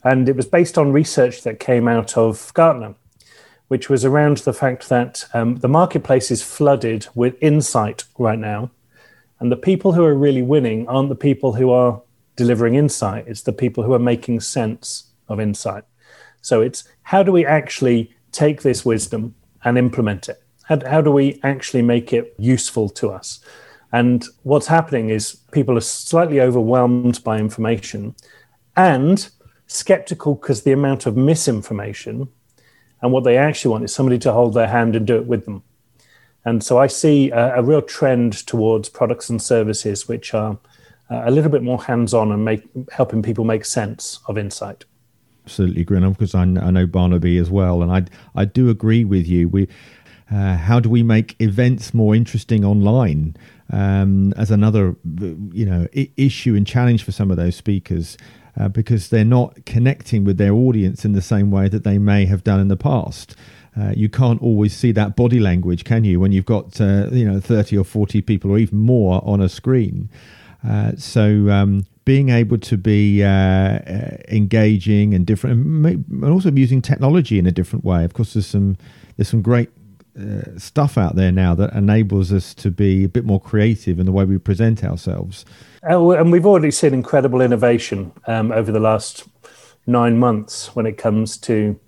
and 0.05 0.29
it 0.29 0.37
was 0.37 0.47
based 0.47 0.79
on 0.79 0.93
research 0.93 1.43
that 1.43 1.59
came 1.59 1.89
out 1.89 2.17
of 2.17 2.53
Gartner 2.55 2.95
which 3.73 3.89
was 3.89 4.05
around 4.05 4.37
the 4.37 4.53
fact 4.53 4.91
that 4.91 5.25
um, 5.33 5.57
the 5.57 5.69
marketplace 5.69 6.31
is 6.31 6.43
flooded 6.43 7.07
with 7.15 7.35
insight 7.41 8.05
right 8.19 8.39
now 8.39 8.71
and 9.41 9.51
the 9.51 9.57
people 9.57 9.93
who 9.93 10.05
are 10.05 10.15
really 10.15 10.43
winning 10.43 10.87
aren't 10.89 11.09
the 11.09 11.15
people 11.15 11.55
who 11.55 11.71
are 11.71 12.03
delivering 12.37 12.75
insight, 12.75 13.25
it's 13.27 13.41
the 13.41 13.53
people 13.53 13.83
who 13.83 13.95
are 13.95 13.99
making 13.99 14.41
sense 14.41 15.05
of 15.27 15.41
insight. 15.41 15.85
So 16.43 16.61
it's 16.61 16.85
how 17.05 17.23
do 17.23 17.33
we 17.33 17.47
actually 17.47 18.15
take 18.31 18.61
this 18.61 18.85
wisdom 18.85 19.35
and 19.65 19.79
implement 19.79 20.29
it? 20.29 20.42
How, 20.73 20.89
how 20.89 21.01
do 21.03 21.11
we 21.11 21.39
actually 21.43 21.83
make 21.83 22.15
it 22.15 22.35
useful 22.39 22.89
to 22.91 23.11
us? 23.11 23.41
And 23.93 24.25
what's 24.43 24.69
happening 24.69 25.11
is 25.11 25.37
people 25.53 25.77
are 25.77 25.83
slightly 25.83 26.41
overwhelmed 26.41 27.23
by 27.23 27.37
information 27.39 28.15
and 28.75 29.29
skeptical 29.67 30.35
because 30.35 30.63
the 30.63 30.73
amount 30.73 31.05
of 31.05 31.15
misinformation 31.15 32.29
and 33.03 33.13
what 33.13 33.25
they 33.25 33.37
actually 33.37 33.71
want 33.71 33.85
is 33.85 33.95
somebody 33.95 34.19
to 34.21 34.33
hold 34.33 34.55
their 34.55 34.69
hand 34.69 34.97
and 34.97 35.07
do 35.07 35.17
it 35.17 35.27
with 35.27 35.45
them. 35.45 35.63
And 36.47 36.65
so 36.65 36.79
I 36.79 36.87
see 36.87 37.31
a, 37.31 37.57
a 37.57 37.63
real 37.63 37.83
trend 37.83 38.33
towards 38.47 38.89
products 38.89 39.29
and 39.29 39.43
services 39.43 40.09
which 40.09 40.33
are 40.33 40.59
uh, 41.11 41.23
a 41.27 41.31
little 41.31 41.51
bit 41.51 41.63
more 41.63 41.83
hands-on 41.83 42.33
and 42.33 42.47
make 42.47 42.67
helping 42.91 43.23
people 43.23 43.45
make 43.45 43.67
sense 43.67 44.21
of 44.27 44.39
insight. 44.39 44.87
Absolutely, 45.45 45.85
Grinham, 45.85 46.13
because 46.13 46.35
I, 46.35 46.43
I, 46.43 46.71
know 46.71 46.87
Barnaby 46.87 47.37
as 47.39 47.51
well, 47.51 47.83
and 47.83 47.91
I 47.91 48.05
I 48.41 48.45
do 48.45 48.71
agree 48.71 49.05
with 49.05 49.27
you. 49.27 49.49
We 49.49 49.69
uh, 50.33 50.57
how 50.57 50.81
do 50.81 50.89
we 50.89 51.03
make 51.03 51.37
events 51.41 51.93
more 51.93 52.15
interesting 52.15 52.65
online? 52.65 53.37
Um, 53.71 54.33
as 54.37 54.51
another 54.51 54.97
you 55.53 55.67
know 55.67 55.87
I- 55.97 56.11
issue 56.17 56.55
and 56.55 56.67
challenge 56.67 57.05
for 57.05 57.13
some 57.13 57.31
of 57.31 57.37
those 57.37 57.57
speakers. 57.57 58.17
Uh, 58.55 58.69
because 58.69 59.09
they're 59.09 59.25
not 59.25 59.65
connecting 59.65 60.25
with 60.25 60.37
their 60.37 60.53
audience 60.53 61.07
in 61.07 61.13
the 61.13 61.23
same 61.23 61.51
way 61.51 61.69
that 61.69 61.85
they 61.85 61.97
may 61.97 62.27
have 62.27 62.45
done 62.45 62.61
in 62.61 62.69
the 62.69 62.77
past. 62.77 63.35
Uh, 63.75 63.95
you 63.97 64.11
can't 64.11 64.43
always 64.43 64.77
see 64.77 64.93
that 64.93 65.17
body 65.17 65.41
language, 65.41 65.85
can 65.85 66.05
you? 66.05 66.21
When 66.21 66.33
you've 66.33 66.45
got 66.45 66.79
uh, 66.79 67.09
you 67.11 67.25
know 67.25 67.41
thirty 67.41 67.79
or 67.79 67.85
forty 67.85 68.21
people 68.21 68.51
or 68.51 68.59
even 68.59 68.77
more 68.77 69.23
on 69.25 69.41
a 69.41 69.49
screen. 69.49 70.11
Uh, 70.69 70.93
so 70.97 71.49
um, 71.49 71.87
being 72.05 72.29
able 72.29 72.59
to 72.59 72.77
be 72.77 73.23
uh, 73.23 73.29
uh, 73.29 74.17
engaging 74.29 75.15
and 75.15 75.25
different, 75.25 75.87
and 75.87 76.25
also 76.25 76.51
using 76.53 76.83
technology 76.83 77.39
in 77.39 77.47
a 77.47 77.53
different 77.53 77.87
way. 77.87 78.05
Of 78.05 78.13
course, 78.13 78.35
there's 78.35 78.47
some 78.47 78.77
there's 79.17 79.29
some 79.29 79.41
great 79.41 79.71
uh, 80.19 80.59
stuff 80.59 80.99
out 80.99 81.17
there 81.17 81.33
now 81.33 81.55
that 81.55 81.73
enables 81.73 82.33
us 82.33 82.55
to 82.55 82.71
be 82.71 83.05
a 83.05 83.09
bit 83.09 83.25
more 83.25 83.41
creative 83.41 83.99
in 83.99 84.07
the 84.07 84.13
way 84.13 84.25
we 84.25 84.39
present 84.39 84.85
ourselves. 84.85 85.45
and 86.13 86.31
we've 86.31 86.47
already 86.47 86.71
seen 86.71 86.95
incredible 86.95 87.41
innovation 87.41 88.13
um, 88.27 88.53
over 88.53 88.71
the 88.71 88.81
last 88.81 89.27
nine 89.87 90.19
months 90.19 90.77
when 90.77 90.87
it 90.87 90.97
comes 90.99 91.37
to 91.39 91.79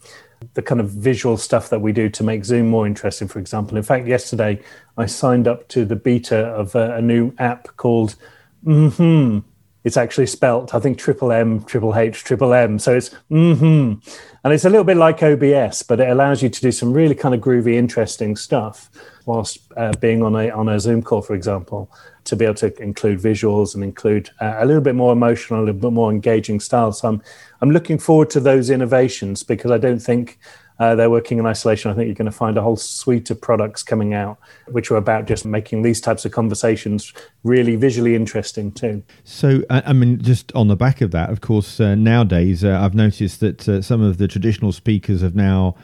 the 0.54 0.62
kind 0.62 0.81
of 0.81 0.90
visual 0.90 1.37
stuff 1.37 1.71
that 1.71 1.81
we 1.81 1.93
do 1.93 2.09
to 2.11 2.23
make 2.23 2.45
Zoom 2.45 2.69
more 2.69 2.87
interesting, 2.87 3.28
for 3.28 3.38
example. 3.38 3.76
In 3.76 3.83
fact, 3.83 4.07
yesterday 4.07 4.61
I 4.97 5.07
signed 5.07 5.49
up 5.49 5.69
to 5.69 5.85
the 5.85 5.97
beta 5.97 6.47
of 6.47 6.75
a, 6.75 6.97
a 6.97 7.02
new 7.02 7.33
app 7.38 7.76
called 7.76 8.16
hmm 8.62 9.40
It's 9.85 9.97
actually 9.99 10.26
spelt, 10.26 10.75
I 10.75 10.81
think, 10.81 10.99
triple 10.99 11.31
M, 11.31 11.62
triple 11.64 11.95
H, 11.95 12.25
triple 12.25 12.55
M. 12.55 12.79
So 12.79 12.97
it's 12.97 13.11
mm 13.31 13.57
hmm 13.59 14.11
And 14.43 14.53
it's 14.53 14.64
a 14.64 14.71
little 14.71 14.85
bit 14.85 14.97
like 14.97 15.23
OBS, 15.23 15.83
but 15.83 16.00
it 16.00 16.09
allows 16.09 16.43
you 16.43 16.49
to 16.49 16.61
do 16.61 16.73
some 16.73 16.93
really 16.93 17.14
kind 17.14 17.35
of 17.35 17.41
groovy, 17.41 17.75
interesting 17.75 18.37
stuff. 18.37 18.91
whilst 19.26 19.59
uh, 19.76 19.93
being 20.00 20.23
on 20.23 20.35
a 20.37 20.50
on 20.50 20.69
a 20.69 20.79
Zoom 20.81 21.03
call, 21.03 21.23
for 21.23 21.35
example, 21.35 21.91
to 22.25 22.37
be 22.37 22.45
able 22.45 22.55
to 22.55 22.83
include 22.83 23.19
visuals 23.21 23.75
and 23.75 23.85
include 23.85 24.31
uh, 24.41 24.57
a 24.59 24.67
little 24.67 24.83
bit 24.83 24.95
more 24.95 25.12
emotional, 25.12 25.61
a 25.61 25.64
little 25.64 25.81
bit 25.81 25.93
more 25.93 26.11
engaging 26.11 26.61
style. 26.61 26.93
So 26.93 27.09
I'm 27.09 27.23
I'm 27.61 27.71
looking 27.71 27.99
forward 27.99 28.31
to 28.31 28.41
those 28.41 28.71
innovations 28.71 29.43
because 29.43 29.71
I 29.71 29.79
don't 29.79 30.00
think 30.00 30.38
uh, 30.78 30.95
they're 30.95 31.11
working 31.11 31.38
in 31.38 31.47
isolation. 31.47 31.90
I 31.90 31.95
think 31.95 32.07
you're 32.07 32.14
going 32.14 32.31
to 32.31 32.37
find 32.37 32.59
a 32.59 32.62
whole 32.62 32.76
suite 32.76 33.31
of 33.31 33.40
products 33.40 33.83
coming 33.83 34.12
out, 34.12 34.38
which 34.69 34.90
are 34.90 34.97
about 34.97 35.26
just 35.26 35.45
making 35.45 35.83
these 35.83 36.00
types 36.00 36.25
of 36.25 36.33
conversations 36.33 37.12
really 37.45 37.76
visually 37.76 38.14
interesting 38.14 38.73
too. 38.73 39.02
So, 39.23 39.62
I 39.71 39.93
mean, 39.93 40.21
just 40.21 40.52
on 40.52 40.69
the 40.69 40.76
back 40.76 41.00
of 41.00 41.12
that, 41.12 41.31
of 41.31 41.40
course, 41.40 41.78
uh, 41.78 41.95
nowadays 41.95 42.64
uh, 42.64 42.81
I've 42.81 42.95
noticed 42.95 43.40
that 43.40 43.69
uh, 43.69 43.83
some 43.83 44.02
of 44.02 44.19
the 44.19 44.26
traditional 44.26 44.73
speakers 44.73 45.21
have 45.21 45.35
now 45.35 45.76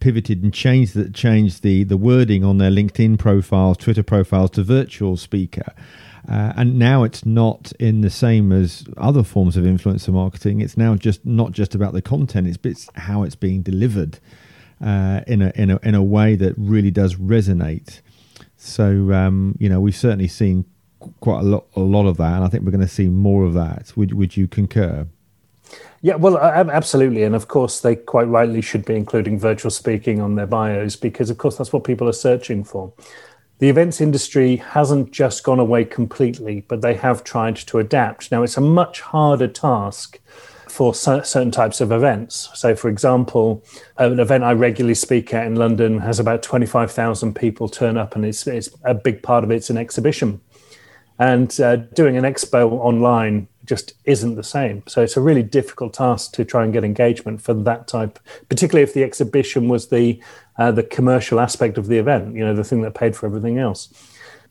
pivoted 0.00 0.42
and 0.42 0.52
changed 0.52 0.94
the, 0.94 1.10
changed 1.10 1.62
the, 1.62 1.84
the 1.84 1.96
wording 1.96 2.44
on 2.44 2.58
their 2.58 2.70
LinkedIn 2.70 3.18
profiles, 3.18 3.76
Twitter 3.76 4.02
profiles 4.02 4.50
to 4.52 4.62
virtual 4.62 5.16
speaker. 5.16 5.72
Uh, 6.28 6.52
and 6.56 6.78
now 6.78 7.04
it's 7.04 7.24
not 7.24 7.72
in 7.78 8.02
the 8.02 8.10
same 8.10 8.52
as 8.52 8.84
other 8.98 9.22
forms 9.22 9.56
of 9.56 9.64
influencer 9.64 10.12
marketing. 10.12 10.60
It's 10.60 10.76
now 10.76 10.94
just 10.94 11.24
not 11.24 11.52
just 11.52 11.74
about 11.74 11.94
the 11.94 12.02
content; 12.02 12.46
it's, 12.46 12.58
it's 12.64 12.88
how 12.96 13.22
it's 13.22 13.34
being 13.34 13.62
delivered 13.62 14.18
uh, 14.84 15.22
in 15.26 15.40
a 15.40 15.52
in 15.54 15.70
a 15.70 15.78
in 15.82 15.94
a 15.94 16.02
way 16.02 16.36
that 16.36 16.54
really 16.58 16.90
does 16.90 17.14
resonate. 17.14 18.00
So 18.56 19.12
um, 19.12 19.56
you 19.58 19.70
know, 19.70 19.80
we've 19.80 19.96
certainly 19.96 20.28
seen 20.28 20.66
quite 21.20 21.40
a 21.40 21.44
lot 21.44 21.66
a 21.74 21.80
lot 21.80 22.06
of 22.06 22.18
that, 22.18 22.34
and 22.34 22.44
I 22.44 22.48
think 22.48 22.64
we're 22.64 22.72
going 22.72 22.82
to 22.82 22.88
see 22.88 23.08
more 23.08 23.44
of 23.44 23.54
that. 23.54 23.92
Would 23.96 24.12
would 24.12 24.36
you 24.36 24.48
concur? 24.48 25.06
Yeah, 26.00 26.14
well, 26.14 26.38
absolutely. 26.38 27.24
And 27.24 27.34
of 27.34 27.48
course, 27.48 27.80
they 27.80 27.96
quite 27.96 28.28
rightly 28.28 28.60
should 28.60 28.84
be 28.84 28.94
including 28.94 29.38
virtual 29.38 29.70
speaking 29.70 30.20
on 30.20 30.36
their 30.36 30.46
bios 30.46 30.94
because, 30.96 31.28
of 31.28 31.38
course, 31.38 31.56
that's 31.56 31.72
what 31.72 31.84
people 31.84 32.08
are 32.08 32.12
searching 32.12 32.62
for. 32.62 32.92
The 33.58 33.68
events 33.68 34.00
industry 34.00 34.56
hasn't 34.56 35.10
just 35.10 35.42
gone 35.42 35.58
away 35.58 35.84
completely, 35.84 36.64
but 36.68 36.80
they 36.80 36.94
have 36.94 37.24
tried 37.24 37.56
to 37.56 37.80
adapt. 37.80 38.30
Now, 38.30 38.44
it's 38.44 38.56
a 38.56 38.60
much 38.60 39.00
harder 39.00 39.48
task 39.48 40.20
for 40.68 40.94
certain 40.94 41.50
types 41.50 41.80
of 41.80 41.90
events. 41.90 42.50
So, 42.54 42.76
for 42.76 42.88
example, 42.88 43.64
an 43.96 44.20
event 44.20 44.44
I 44.44 44.52
regularly 44.52 44.94
speak 44.94 45.34
at 45.34 45.44
in 45.44 45.56
London 45.56 45.98
has 45.98 46.20
about 46.20 46.44
25,000 46.44 47.34
people 47.34 47.68
turn 47.68 47.96
up, 47.96 48.14
and 48.14 48.24
it's, 48.24 48.46
it's 48.46 48.68
a 48.84 48.94
big 48.94 49.24
part 49.24 49.42
of 49.42 49.50
it's 49.50 49.70
an 49.70 49.76
exhibition. 49.76 50.40
And 51.18 51.60
uh, 51.60 51.76
doing 51.76 52.16
an 52.16 52.22
expo 52.22 52.70
online 52.70 53.48
just 53.68 53.92
isn't 54.04 54.34
the 54.34 54.42
same. 54.42 54.82
So 54.86 55.02
it's 55.02 55.16
a 55.16 55.20
really 55.20 55.42
difficult 55.42 55.92
task 55.92 56.32
to 56.32 56.44
try 56.44 56.64
and 56.64 56.72
get 56.72 56.84
engagement 56.84 57.42
for 57.42 57.52
that 57.54 57.86
type, 57.86 58.18
particularly 58.48 58.82
if 58.82 58.94
the 58.94 59.04
exhibition 59.04 59.68
was 59.68 59.88
the 59.88 60.20
uh, 60.56 60.72
the 60.72 60.82
commercial 60.82 61.38
aspect 61.38 61.78
of 61.78 61.86
the 61.86 61.98
event, 61.98 62.34
you 62.34 62.44
know, 62.44 62.54
the 62.54 62.64
thing 62.64 62.82
that 62.82 62.94
paid 62.94 63.14
for 63.14 63.26
everything 63.26 63.58
else. 63.58 63.92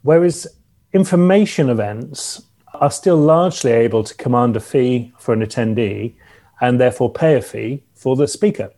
Whereas 0.04 0.48
information 0.94 1.70
events 1.70 2.42
are 2.76 2.92
still 2.92 3.18
largely 3.18 3.72
able 3.72 4.04
to 4.04 4.14
command 4.16 4.56
a 4.56 4.60
fee 4.60 5.12
for 5.18 5.34
an 5.34 5.42
attendee 5.42 6.14
and 6.62 6.80
therefore 6.80 7.12
pay 7.12 7.36
a 7.36 7.42
fee 7.42 7.84
for 7.94 8.16
the 8.16 8.28
speaker. 8.28 8.70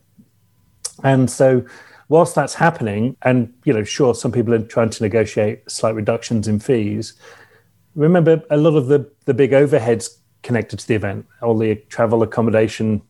And 1.03 1.29
so 1.29 1.65
whilst 2.08 2.34
that's 2.36 2.55
happening, 2.55 3.15
and 3.22 3.53
you 3.65 3.74
know, 3.74 3.84
sure, 3.84 4.15
some 4.15 4.31
people 4.31 4.53
are 4.53 4.60
trying 4.60 4.89
to 4.89 5.03
negotiate 5.03 5.69
slight 5.69 5.96
reductions 5.96 6.48
in 6.48 6.60
fees. 6.60 7.13
Remember, 7.96 8.41
a 8.50 8.58
lot 8.58 8.75
of 8.75 8.88
the, 8.88 9.10
the 9.25 9.34
big 9.34 9.51
overheads 9.51 10.19
connected 10.43 10.79
to 10.79 10.88
the 10.88 10.96
event, 10.96 11.25
all 11.41 11.58
the 11.58 11.75
travel, 11.89 12.24
accommodation, 12.24 13.01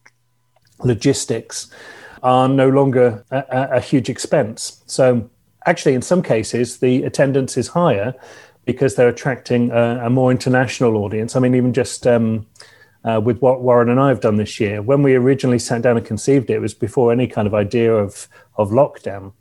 logistics, 0.83 1.71
are 2.23 2.49
no 2.49 2.69
longer 2.69 3.23
a, 3.31 3.69
a, 3.73 3.79
huge 3.79 4.09
expense. 4.09 4.83
So, 4.87 5.29
actually, 5.65 5.93
in 5.93 6.01
some 6.01 6.21
cases, 6.21 6.79
the 6.79 7.03
attendance 7.03 7.57
is 7.57 7.69
higher 7.69 8.13
because 8.65 8.95
they're 8.95 9.09
attracting 9.09 9.71
a, 9.71 10.05
a 10.05 10.09
more 10.09 10.31
international 10.31 10.97
audience. 10.97 11.35
I 11.35 11.39
mean, 11.39 11.55
even 11.55 11.73
just 11.73 12.05
um, 12.05 12.45
uh, 13.03 13.21
with 13.23 13.39
what 13.39 13.61
Warren 13.61 13.89
and 13.89 13.99
I 13.99 14.09
have 14.09 14.19
done 14.19 14.35
this 14.35 14.59
year, 14.59 14.81
when 14.81 15.01
we 15.01 15.15
originally 15.15 15.59
sat 15.59 15.81
down 15.81 15.97
and 15.97 16.05
conceived 16.05 16.49
it, 16.49 16.55
it 16.55 16.59
was 16.59 16.73
before 16.73 17.11
any 17.11 17.27
kind 17.27 17.47
of 17.47 17.53
idea 17.53 17.93
of 17.93 18.27
of 18.57 18.71
lockdown, 18.71 19.31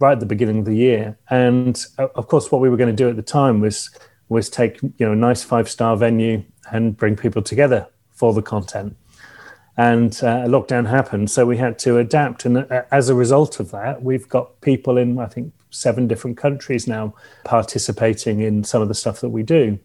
right 0.00 0.12
at 0.12 0.20
the 0.20 0.26
beginning 0.26 0.60
of 0.60 0.64
the 0.64 0.74
year. 0.74 1.16
And 1.30 1.82
uh, 1.98 2.08
of 2.16 2.26
course, 2.26 2.50
what 2.50 2.60
we 2.60 2.68
were 2.68 2.76
going 2.76 2.94
to 2.94 3.02
do 3.04 3.08
at 3.08 3.16
the 3.16 3.22
time 3.22 3.60
was 3.60 3.90
was 4.28 4.50
take 4.50 4.82
you 4.82 4.92
know 5.06 5.12
a 5.12 5.16
nice 5.16 5.44
five 5.44 5.68
star 5.68 5.96
venue 5.96 6.42
and 6.70 6.96
bring 6.96 7.16
people 7.16 7.42
together 7.42 7.86
for 8.12 8.32
the 8.32 8.42
content. 8.42 8.96
And 9.76 10.12
uh, 10.22 10.46
lockdown 10.46 10.88
happened, 10.88 11.30
so 11.30 11.44
we 11.44 11.56
had 11.56 11.78
to 11.80 11.98
adapt. 11.98 12.44
And 12.44 12.58
uh, 12.58 12.82
as 12.92 13.08
a 13.08 13.14
result 13.14 13.58
of 13.58 13.72
that, 13.72 14.02
we've 14.02 14.28
got 14.28 14.60
people 14.60 14.98
in, 14.98 15.18
I 15.18 15.26
think, 15.26 15.52
seven 15.70 16.06
different 16.06 16.36
countries 16.36 16.86
now 16.86 17.14
participating 17.44 18.40
in 18.40 18.62
some 18.62 18.80
of 18.82 18.88
the 18.88 18.94
stuff 18.94 19.20
that 19.20 19.30
we 19.30 19.42
do. 19.42 19.78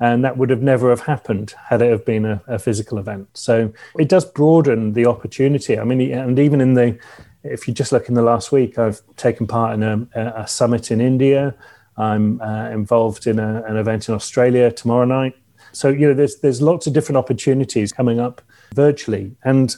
And 0.00 0.24
that 0.24 0.36
would 0.36 0.50
have 0.50 0.62
never 0.62 0.90
have 0.90 1.00
happened 1.00 1.54
had 1.68 1.80
it 1.80 1.90
have 1.90 2.04
been 2.04 2.26
a, 2.26 2.42
a 2.46 2.58
physical 2.58 2.98
event. 2.98 3.28
So 3.34 3.72
it 3.98 4.08
does 4.08 4.24
broaden 4.24 4.92
the 4.92 5.06
opportunity. 5.06 5.78
I 5.78 5.84
mean, 5.84 6.12
and 6.12 6.38
even 6.38 6.60
in 6.60 6.74
the, 6.74 6.98
if 7.44 7.66
you 7.66 7.72
just 7.72 7.92
look 7.92 8.08
in 8.08 8.14
the 8.14 8.22
last 8.22 8.52
week, 8.52 8.78
I've 8.78 9.00
taken 9.16 9.46
part 9.46 9.74
in 9.74 9.82
a, 9.82 10.06
a 10.36 10.46
summit 10.48 10.90
in 10.90 11.00
India. 11.00 11.54
I'm 11.96 12.40
uh, 12.40 12.68
involved 12.70 13.26
in 13.26 13.38
a, 13.38 13.62
an 13.62 13.76
event 13.76 14.08
in 14.08 14.14
Australia 14.14 14.70
tomorrow 14.72 15.04
night. 15.04 15.36
So 15.72 15.88
you 15.88 16.08
know, 16.08 16.14
there's 16.14 16.36
there's 16.40 16.62
lots 16.62 16.86
of 16.86 16.92
different 16.92 17.16
opportunities 17.16 17.92
coming 17.92 18.20
up 18.20 18.42
virtually, 18.74 19.36
and 19.44 19.74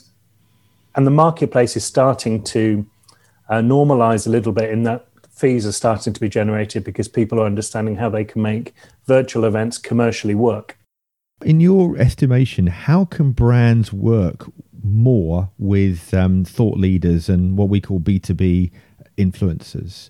and 0.95 1.05
the 1.05 1.11
marketplace 1.11 1.75
is 1.75 1.83
starting 1.83 2.43
to 2.43 2.85
uh, 3.49 3.55
normalize 3.55 4.27
a 4.27 4.29
little 4.29 4.53
bit 4.53 4.69
in 4.69 4.83
that 4.83 5.07
fees 5.35 5.65
are 5.65 5.71
starting 5.71 6.13
to 6.13 6.19
be 6.19 6.29
generated 6.29 6.83
because 6.83 7.07
people 7.07 7.39
are 7.41 7.45
understanding 7.45 7.97
how 7.97 8.09
they 8.09 8.23
can 8.23 8.41
make 8.41 8.73
virtual 9.05 9.43
events 9.43 9.77
commercially 9.77 10.35
work. 10.35 10.77
In 11.43 11.59
your 11.59 11.97
estimation, 11.97 12.67
how 12.67 13.03
can 13.03 13.33
brands 13.33 13.91
work 13.91 14.49
more 14.81 15.49
with 15.57 16.13
um, 16.13 16.45
thought 16.45 16.77
leaders 16.77 17.27
and 17.27 17.57
what 17.57 17.67
we 17.67 17.81
call 17.81 17.99
B2B 17.99 18.71
influencers? 19.17 20.09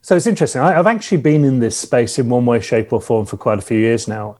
So 0.00 0.16
it's 0.16 0.26
interesting. 0.26 0.60
I, 0.60 0.72
have 0.72 0.88
actually 0.88 1.18
been 1.18 1.44
in 1.44 1.60
this 1.60 1.76
space 1.76 2.18
in 2.18 2.28
one 2.28 2.44
way, 2.44 2.58
shape, 2.58 2.92
or 2.92 3.00
form 3.00 3.24
for 3.24 3.36
quite 3.36 3.60
a 3.60 3.62
few 3.62 3.78
years 3.78 4.08
now 4.08 4.38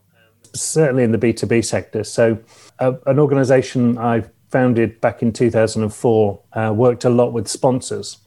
certainly 0.53 1.03
in 1.03 1.11
the 1.11 1.17
B2B 1.17 1.65
sector. 1.65 2.03
So, 2.03 2.37
uh, 2.79 2.93
an 3.05 3.19
organization 3.19 3.97
I 3.97 4.23
founded 4.49 5.01
back 5.01 5.21
in 5.21 5.33
2004 5.33 6.39
uh, 6.53 6.73
worked 6.75 7.05
a 7.05 7.09
lot 7.09 7.33
with 7.33 7.47
sponsors. 7.47 8.17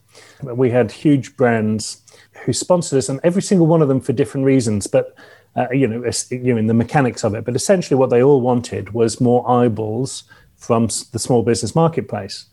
We 0.43 0.69
had 0.69 0.91
huge 0.91 1.37
brands 1.37 2.03
who 2.43 2.53
sponsored 2.53 2.97
us, 2.97 3.09
and 3.09 3.19
every 3.23 3.41
single 3.41 3.67
one 3.67 3.81
of 3.81 3.87
them 3.87 4.01
for 4.01 4.13
different 4.13 4.45
reasons, 4.45 4.87
but 4.87 5.15
uh, 5.55 5.67
you 5.71 5.87
know, 5.87 6.03
you 6.29 6.53
know, 6.53 6.57
in 6.57 6.67
the 6.67 6.73
mechanics 6.73 7.23
of 7.23 7.33
it. 7.33 7.43
But 7.43 7.55
essentially, 7.55 7.97
what 7.97 8.09
they 8.09 8.21
all 8.21 8.41
wanted 8.41 8.93
was 8.93 9.19
more 9.19 9.49
eyeballs 9.49 10.23
from 10.55 10.87
the 11.11 11.19
small 11.19 11.43
business 11.43 11.75
marketplace. 11.75 12.45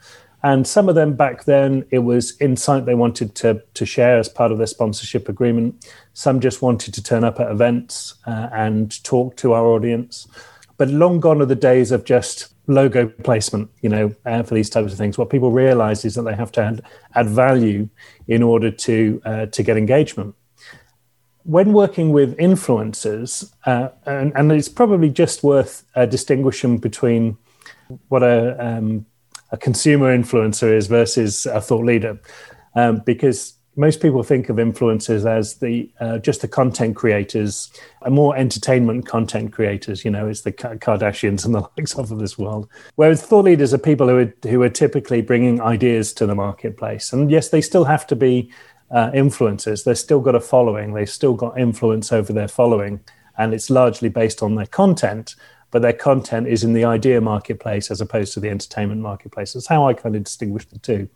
And 0.45 0.67
some 0.67 0.91
of 0.91 0.95
them 0.95 1.15
back 1.15 1.47
then, 1.47 1.87
it 1.91 2.01
was 2.01 2.39
insight 2.39 2.85
they 2.85 2.95
wanted 2.95 3.35
to, 3.37 3.63
to 3.73 3.87
share 3.87 4.19
as 4.19 4.29
part 4.29 4.53
of 4.53 4.59
their 4.59 4.67
sponsorship 4.67 5.31
agreement. 5.31 5.89
Some 6.13 6.39
just 6.39 6.61
wanted 6.61 6.93
to 6.93 7.03
turn 7.03 7.25
up 7.25 7.41
at 7.41 7.51
events 7.51 8.17
uh, 8.27 8.51
and 8.53 9.03
talk 9.05 9.39
to 9.39 9.55
our 9.55 9.65
audience. 9.65 10.29
But 10.77 10.91
long 10.91 11.19
gone 11.19 11.41
are 11.41 11.47
the 11.47 11.55
days 11.55 11.91
of 11.93 12.05
just 12.05 12.53
logo 12.67 13.07
placement, 13.07 13.71
you 13.81 13.89
know, 13.89 14.15
uh, 14.27 14.43
for 14.43 14.55
these 14.55 14.69
types 14.69 14.93
of 14.93 14.99
things. 14.99 15.17
What 15.17 15.31
people 15.31 15.51
realize 15.51 16.05
is 16.05 16.15
that 16.17 16.25
they 16.25 16.35
have 16.35 16.53
to 16.53 16.61
add, 16.61 16.83
add 17.15 17.31
value 17.31 17.89
in 18.29 18.43
order 18.43 18.71
to, 18.71 19.23
uh, 19.25 19.47
to 19.47 19.63
get 19.63 19.79
engagement. 19.79 20.35
When 21.45 21.73
working 21.73 22.13
with 22.13 22.37
influencers, 22.37 23.51
uh, 23.65 23.89
and, 24.05 24.31
and, 24.37 24.53
it's 24.53 24.69
probably 24.69 25.09
just 25.09 25.43
worth 25.43 25.85
uh, 25.95 26.05
distinguishing 26.05 26.77
between 26.77 27.39
what 28.09 28.23
a 28.23 28.57
um, 28.63 29.07
a 29.55 29.57
consumer 29.57 30.17
influencer 30.17 30.75
is 30.77 30.89
versus 30.89 31.47
a 31.47 31.61
thought 31.61 31.85
leader, 31.85 32.21
um, 32.75 33.03
because 33.07 33.55
most 33.77 34.03
people 34.03 34.25
think 34.25 34.49
of 34.49 34.57
influencers 34.57 35.25
as 35.27 35.57
the 35.59 35.89
uh, 36.01 36.19
just 36.19 36.41
the 36.41 36.49
content 36.49 36.97
creators, 36.97 37.71
uh, 38.03 38.11
more 38.11 38.37
entertainment 38.37 39.07
content 39.07 39.53
creators. 39.53 40.05
You 40.05 40.11
know, 40.11 40.27
it's 40.27 40.41
the 40.41 40.53
Kardashians 40.53 41.45
and 41.45 41.55
the 41.55 41.61
likes 41.79 41.95
of 41.95 42.09
this 42.19 42.37
world. 42.37 42.69
Whereas 42.97 43.23
thought 43.23 43.45
leaders 43.45 43.73
are 43.73 43.79
people 43.79 44.09
who 44.09 44.19
are 44.19 44.49
who 44.49 44.61
are 44.63 44.69
typically 44.69 45.23
bringing 45.23 45.61
ideas 45.61 46.13
to 46.15 46.27
the 46.27 46.35
marketplace, 46.35 47.13
and 47.13 47.31
yes, 47.31 47.51
they 47.51 47.61
still 47.61 47.85
have 47.85 48.09
to 48.09 48.17
be 48.17 48.51
uh, 48.91 49.13
influencers. 49.13 49.85
They've 49.85 49.97
still 49.97 50.21
got 50.21 50.35
a 50.35 50.41
following. 50.41 50.95
They've 50.95 51.09
still 51.09 51.35
got 51.35 51.59
influence 51.59 52.13
over 52.13 52.33
their 52.33 52.49
following, 52.49 53.01
and 53.39 53.55
it's 53.55 53.71
largely 53.71 54.09
based 54.09 54.43
on 54.43 54.57
their 54.57 54.67
content 54.67 55.37
but 55.75 55.83
their 55.83 55.93
content 55.93 56.47
is 56.47 56.63
in 56.63 56.73
the 56.73 56.85
idea 56.85 57.21
marketplace 57.21 57.91
as 57.91 58.01
opposed 58.01 58.33
to 58.33 58.39
the 58.39 58.49
entertainment 58.49 59.01
marketplace. 59.01 59.55
That's 59.55 59.67
how 59.67 59.89
I 59.89 59.93
kind 59.93 60.15
of 60.15 60.23
distinguish 60.23 60.65
the 60.67 60.79
two. 60.79 61.09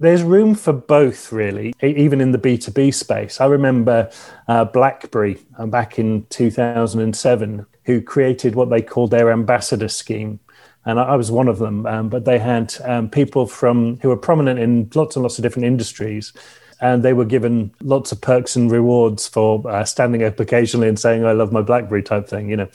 There's 0.00 0.22
room 0.22 0.54
for 0.54 0.72
both, 0.72 1.30
really, 1.32 1.74
even 1.82 2.22
in 2.22 2.32
the 2.32 2.38
B2B 2.38 2.94
space. 2.94 3.42
I 3.42 3.44
remember 3.44 4.10
uh, 4.48 4.64
BlackBerry 4.64 5.36
uh, 5.58 5.66
back 5.66 5.98
in 5.98 6.24
2007, 6.30 7.66
who 7.84 8.00
created 8.00 8.54
what 8.54 8.70
they 8.70 8.80
called 8.80 9.10
their 9.10 9.30
ambassador 9.30 9.88
scheme. 9.88 10.40
And 10.86 10.98
I, 10.98 11.14
was 11.16 11.30
one 11.30 11.48
of 11.48 11.58
them, 11.58 11.84
um, 11.84 12.08
but 12.08 12.24
they 12.24 12.38
had 12.38 12.74
um, 12.84 13.10
people 13.10 13.46
from 13.46 13.98
who 13.98 14.08
were 14.08 14.16
prominent 14.16 14.58
in 14.58 14.88
lots 14.94 15.14
and 15.14 15.22
lots 15.22 15.38
of 15.38 15.42
different 15.42 15.66
industries 15.66 16.32
and 16.80 17.02
they 17.02 17.12
were 17.12 17.24
given 17.24 17.74
lots 17.82 18.12
of 18.12 18.20
perks 18.20 18.56
and 18.56 18.70
rewards 18.70 19.26
for 19.26 19.68
uh, 19.68 19.84
standing 19.84 20.22
up 20.22 20.38
occasionally 20.38 20.88
and 20.88 20.98
saying, 20.98 21.24
I 21.24 21.32
love 21.32 21.52
my 21.52 21.62
Blackberry 21.62 22.02
type 22.02 22.28
thing, 22.28 22.48
you 22.48 22.56
know. 22.56 22.68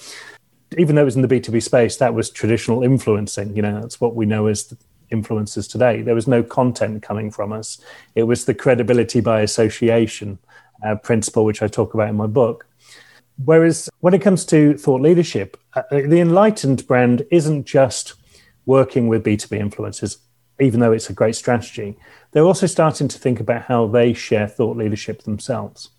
Even 0.78 0.96
though 0.96 1.02
it 1.02 1.06
was 1.06 1.16
in 1.16 1.22
the 1.22 1.28
B2B 1.28 1.62
space, 1.62 1.98
that 1.98 2.14
was 2.14 2.30
traditional 2.30 2.84
influencing. 2.84 3.56
You 3.56 3.62
know, 3.62 3.82
that's 3.82 4.02
what 4.02 4.16
we 4.16 4.26
know 4.26 4.48
as 4.48 4.74
influencers 5.12 5.70
today. 5.70 6.02
There 6.02 6.16
was 6.16 6.28
no 6.28 6.44
content 6.44 7.04
coming 7.04 7.32
from 7.32 7.54
us. 7.54 7.80
It 8.16 8.24
was 8.24 8.46
the 8.46 8.54
credibility 8.54 9.22
by 9.22 9.42
association 9.42 10.40
uh, 10.86 10.96
principle, 10.96 11.46
which 11.46 11.62
I 11.62 11.68
talk 11.68 11.94
about 11.94 12.10
in 12.10 12.16
my 12.16 12.28
book. 12.28 12.66
Whereas 13.44 13.90
when 14.00 14.14
it 14.14 14.22
comes 14.22 14.46
to 14.46 14.78
thought 14.78 15.02
leadership, 15.02 15.58
uh, 15.76 15.84
the 15.92 16.20
enlightened 16.20 16.86
brand 16.88 17.26
isn't 17.32 17.66
just 17.66 18.14
working 18.66 19.08
with 19.08 19.24
B2B 19.24 19.60
influencers, 19.60 20.18
even 20.60 20.80
though 20.80 20.92
it's 20.92 21.10
a 21.10 21.14
great 21.14 21.36
strategy. 21.36 21.98
They're 22.32 22.44
also 22.44 22.68
starting 22.68 23.08
to 23.08 23.20
think 23.20 23.40
about 23.40 23.64
how 23.64 23.88
they 23.88 24.14
share 24.14 24.48
thought 24.48 24.78
leadership 24.78 25.24
themselves. 25.24 25.90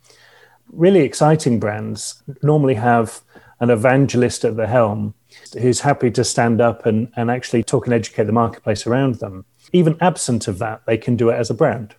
Really 0.73 1.01
exciting 1.01 1.61
brands 1.61 2.23
normally 2.43 2.75
have 2.75 3.21
an 3.61 3.71
evangelist 3.71 4.45
at 4.45 4.57
the 4.57 4.67
helm 4.67 5.15
who's 5.61 5.81
happy 5.81 6.11
to 6.11 6.25
stand 6.25 6.61
up 6.61 6.87
and, 6.87 7.11
and 7.17 7.31
actually 7.31 7.63
talk 7.63 7.87
and 7.87 7.95
educate 7.95 8.25
the 8.25 8.33
marketplace 8.33 8.87
around 8.87 9.17
them. 9.17 9.45
Even 9.73 9.97
absent 10.01 10.49
of 10.49 10.59
that, 10.59 10.83
they 10.87 10.99
can 10.99 11.17
do 11.17 11.31
it 11.31 11.35
as 11.35 11.51
a 11.51 11.55
brand. 11.55 11.95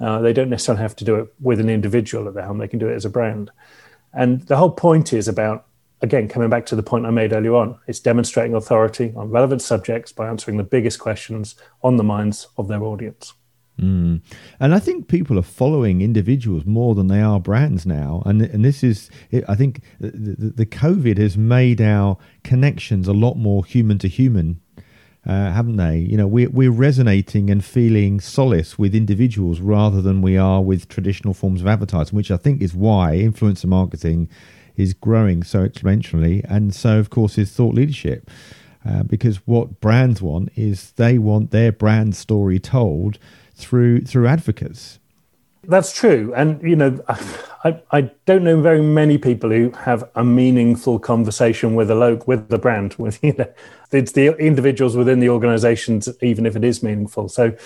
Uh, 0.00 0.20
they 0.20 0.32
don't 0.32 0.50
necessarily 0.50 0.82
have 0.82 0.96
to 0.96 1.04
do 1.04 1.16
it 1.16 1.28
with 1.40 1.60
an 1.60 1.70
individual 1.70 2.28
at 2.28 2.34
the 2.34 2.42
helm, 2.42 2.58
they 2.58 2.68
can 2.68 2.78
do 2.78 2.88
it 2.88 2.94
as 2.94 3.04
a 3.04 3.10
brand. 3.10 3.50
And 4.12 4.42
the 4.42 4.56
whole 4.56 4.70
point 4.70 5.12
is 5.12 5.28
about, 5.28 5.66
again, 6.02 6.28
coming 6.28 6.50
back 6.50 6.66
to 6.66 6.76
the 6.76 6.82
point 6.82 7.06
I 7.06 7.10
made 7.10 7.32
earlier 7.32 7.54
on, 7.54 7.78
it's 7.86 8.00
demonstrating 8.00 8.54
authority 8.54 9.12
on 9.16 9.30
relevant 9.30 9.62
subjects 9.62 10.12
by 10.12 10.28
answering 10.28 10.56
the 10.56 10.64
biggest 10.64 10.98
questions 10.98 11.54
on 11.82 11.96
the 11.96 12.04
minds 12.04 12.48
of 12.56 12.68
their 12.68 12.82
audience. 12.82 13.34
Mm. 13.80 14.22
And 14.58 14.74
I 14.74 14.78
think 14.78 15.06
people 15.08 15.38
are 15.38 15.42
following 15.42 16.00
individuals 16.00 16.64
more 16.64 16.94
than 16.94 17.08
they 17.08 17.20
are 17.20 17.38
brands 17.38 17.84
now. 17.84 18.22
And 18.24 18.40
and 18.40 18.64
this 18.64 18.82
is, 18.82 19.10
I 19.46 19.54
think, 19.54 19.82
the, 20.00 20.52
the 20.56 20.66
COVID 20.66 21.18
has 21.18 21.36
made 21.36 21.80
our 21.80 22.16
connections 22.42 23.06
a 23.06 23.12
lot 23.12 23.34
more 23.34 23.64
human 23.64 23.98
to 23.98 24.08
human 24.08 24.60
uh, 25.26 25.50
haven't 25.50 25.76
they? 25.76 25.98
You 25.98 26.16
know, 26.16 26.26
we're, 26.26 26.48
we're 26.48 26.70
resonating 26.70 27.50
and 27.50 27.64
feeling 27.64 28.20
solace 28.20 28.78
with 28.78 28.94
individuals 28.94 29.60
rather 29.60 30.00
than 30.00 30.22
we 30.22 30.36
are 30.36 30.62
with 30.62 30.88
traditional 30.88 31.34
forms 31.34 31.60
of 31.60 31.66
advertising, 31.66 32.14
which 32.14 32.30
I 32.30 32.36
think 32.36 32.62
is 32.62 32.74
why 32.74 33.16
influencer 33.16 33.66
marketing 33.66 34.28
is 34.76 34.94
growing 34.94 35.42
so 35.42 35.66
exponentially. 35.66 36.44
And 36.48 36.72
so, 36.72 36.98
of 36.98 37.10
course, 37.10 37.38
is 37.38 37.50
thought 37.50 37.74
leadership. 37.74 38.30
Uh, 38.88 39.02
because 39.02 39.38
what 39.48 39.80
brands 39.80 40.22
want 40.22 40.48
is 40.54 40.92
they 40.92 41.18
want 41.18 41.50
their 41.50 41.72
brand 41.72 42.14
story 42.14 42.60
told 42.60 43.18
through 43.56 44.02
through 44.02 44.26
advocates. 44.26 44.98
That's 45.64 45.92
true, 45.92 46.32
and 46.36 46.62
you 46.62 46.76
know, 46.76 47.00
I, 47.08 47.80
I 47.90 48.00
don't 48.24 48.44
know 48.44 48.60
very 48.60 48.80
many 48.80 49.18
people 49.18 49.50
who 49.50 49.70
have 49.70 50.08
a 50.14 50.22
meaningful 50.22 51.00
conversation 51.00 51.74
with 51.74 51.90
a 51.90 51.94
lo- 51.94 52.20
with 52.26 52.48
the 52.48 52.58
brand. 52.58 52.94
With 52.98 53.22
you 53.22 53.34
know, 53.36 53.52
it's 53.90 54.12
the 54.12 54.36
individuals 54.38 54.96
within 54.96 55.20
the 55.20 55.30
organizations, 55.30 56.08
even 56.22 56.46
if 56.46 56.54
it 56.54 56.64
is 56.64 56.82
meaningful. 56.82 57.28
So, 57.28 57.56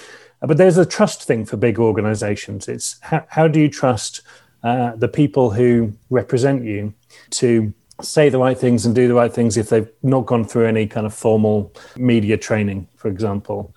but 0.40 0.56
there's 0.56 0.78
a 0.78 0.86
trust 0.86 1.24
thing 1.24 1.44
for 1.44 1.56
big 1.58 1.78
organizations. 1.78 2.68
It's 2.68 2.98
how, 3.02 3.24
how 3.28 3.48
do 3.48 3.60
you 3.60 3.68
trust 3.68 4.22
uh, 4.62 4.96
the 4.96 5.08
people 5.08 5.50
who 5.50 5.92
represent 6.08 6.64
you 6.64 6.94
to 7.30 7.72
say 8.02 8.28
the 8.28 8.38
right 8.38 8.58
things 8.58 8.86
and 8.86 8.94
do 8.94 9.08
the 9.08 9.14
right 9.14 9.32
things 9.32 9.56
if 9.56 9.68
they've 9.68 9.90
not 10.02 10.26
gone 10.26 10.44
through 10.44 10.66
any 10.66 10.86
kind 10.86 11.06
of 11.06 11.14
formal 11.14 11.72
media 11.96 12.36
training, 12.36 12.88
for 12.96 13.08
example. 13.08 13.74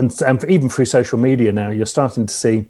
And, 0.00 0.22
and 0.22 0.42
even 0.50 0.70
through 0.70 0.86
social 0.86 1.18
media 1.18 1.52
now, 1.52 1.68
you're 1.68 1.84
starting 1.84 2.24
to 2.24 2.32
see 2.32 2.64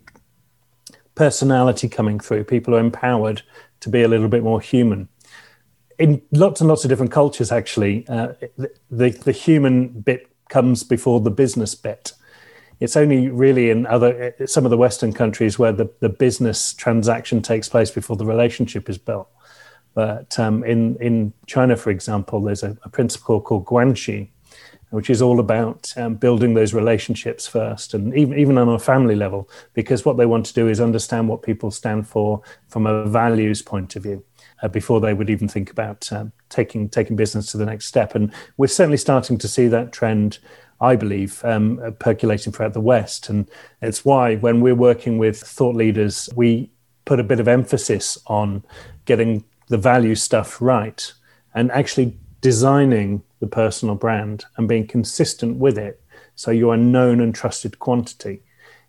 personality 1.15 1.89
coming 1.89 2.19
through. 2.19 2.43
People 2.43 2.75
are 2.75 2.81
empowered 2.81 3.43
to 3.81 3.89
be 3.89 4.03
a 4.03 4.09
little 4.09 4.29
bit 4.29 4.43
more 4.43 4.61
human. 4.61 5.09
In 5.97 6.23
lots 6.33 6.61
and 6.61 6.69
lots 6.69 6.85
of 6.85 6.89
different 6.89 7.13
cultures, 7.13 7.53
actually, 7.53 8.05
uh, 8.09 8.33
the, 8.91 9.11
the 9.11 9.31
human 9.31 9.89
bit 9.89 10.29
comes 10.49 10.83
before 10.83 11.21
the 11.21 11.31
business 11.31 11.77
bit. 11.77 12.15
It's 12.81 12.97
only 12.97 13.29
really 13.29 13.71
in 13.71 13.87
other 13.87 14.35
some 14.47 14.65
of 14.65 14.71
the 14.71 14.77
Western 14.77 15.13
countries 15.13 15.57
where 15.57 15.73
the, 15.73 15.89
the 16.01 16.09
business 16.09 16.75
transaction 16.75 17.43
takes 17.43 17.69
place 17.69 17.93
before 17.93 18.17
the 18.17 18.27
relationship 18.27 18.91
is 18.91 18.99
built. 18.99 19.29
But 19.95 20.37
um, 20.37 20.65
in 20.65 20.97
in 20.97 21.33
China, 21.47 21.77
for 21.77 21.91
example, 21.91 22.41
there's 22.41 22.65
a, 22.65 22.77
a 22.83 22.89
principle 22.89 23.41
called 23.41 23.67
guanxi, 23.67 24.31
which 24.91 25.11
is 25.11 25.23
all 25.23 25.41
about 25.41 25.93
um, 25.97 26.15
building 26.15 26.55
those 26.55 26.75
relationships 26.75 27.47
first, 27.47 27.95
and 27.95 28.15
even 28.15 28.39
even 28.39 28.59
on 28.59 28.69
a 28.69 28.79
family 28.79 29.17
level, 29.17 29.49
because 29.75 30.05
what 30.05 30.17
they 30.17 30.27
want 30.27 30.47
to 30.47 30.55
do 30.55 30.69
is 30.69 30.81
understand 30.81 31.29
what 31.29 31.43
people 31.43 31.71
stand 31.71 32.07
for 32.07 32.43
from 32.69 32.87
a 32.87 33.05
values 33.07 33.63
point 33.63 33.97
of 33.97 34.03
view. 34.03 34.25
Uh, 34.63 34.69
before 34.69 35.01
they 35.01 35.15
would 35.15 35.31
even 35.31 35.49
think 35.49 35.71
about 35.71 36.13
uh, 36.13 36.27
taking 36.51 36.89
taking 36.89 37.17
business 37.17 37.51
to 37.51 37.57
the 37.57 37.67
next 37.67 37.87
step, 37.87 38.15
and 38.15 38.33
we're 38.57 38.67
certainly 38.67 38.99
starting 38.99 39.39
to 39.39 39.49
see 39.49 39.69
that 39.69 39.93
trend 39.93 40.39
I 40.81 40.97
believe, 40.97 41.45
um, 41.45 41.95
percolating 41.99 42.53
throughout 42.53 42.73
the 42.73 42.81
West. 42.81 43.29
And 43.29 43.47
it's 43.83 44.03
why 44.05 44.37
when 44.37 44.63
we're 44.63 44.75
working 44.75 45.19
with 45.19 45.39
thought 45.39 45.77
leaders, 45.77 46.31
we 46.35 46.71
put 47.05 47.21
a 47.21 47.25
bit 47.25 47.39
of 47.39 47.49
emphasis 47.49 48.19
on 48.29 48.65
getting 49.05 49.45
the 49.69 49.77
value 49.77 50.15
stuff 50.15 50.61
right 50.61 51.13
and 51.55 51.71
actually 51.73 52.17
designing 52.41 53.23
the 53.41 53.47
personal 53.47 53.95
brand 53.95 54.45
and 54.57 54.69
being 54.69 54.87
consistent 54.87 55.57
with 55.57 55.79
it 55.79 56.03
so 56.35 56.51
you 56.51 56.71
are 56.71 56.77
known 56.77 57.21
and 57.21 57.35
trusted 57.35 57.79
quantity. 57.79 58.43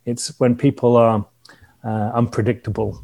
It's 0.06 0.40
when 0.40 0.56
people 0.56 0.96
are 0.96 1.26
uh, 1.84 2.12
unpredictable 2.14 3.04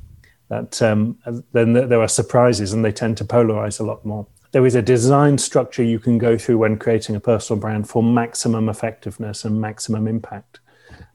that 0.50 0.82
um, 0.82 1.18
then 1.52 1.74
there 1.74 2.02
are 2.02 2.08
surprises 2.08 2.72
and 2.72 2.84
they 2.84 2.92
tend 2.92 3.18
to 3.18 3.26
polarize 3.26 3.80
a 3.80 3.84
lot 3.84 4.06
more. 4.06 4.26
There 4.52 4.66
is 4.66 4.76
a 4.76 4.82
design 4.82 5.38
structure 5.38 5.84
you 5.84 6.00
can 6.00 6.18
go 6.18 6.38
through 6.38 6.60
when 6.60 6.78
creating 6.78 7.16
a 7.16 7.20
personal 7.20 7.60
brand 7.60 7.90
for 7.90 8.02
maximum 8.02 8.70
effectiveness 8.70 9.44
and 9.44 9.60
maximum 9.60 10.08
impact. 10.08 10.62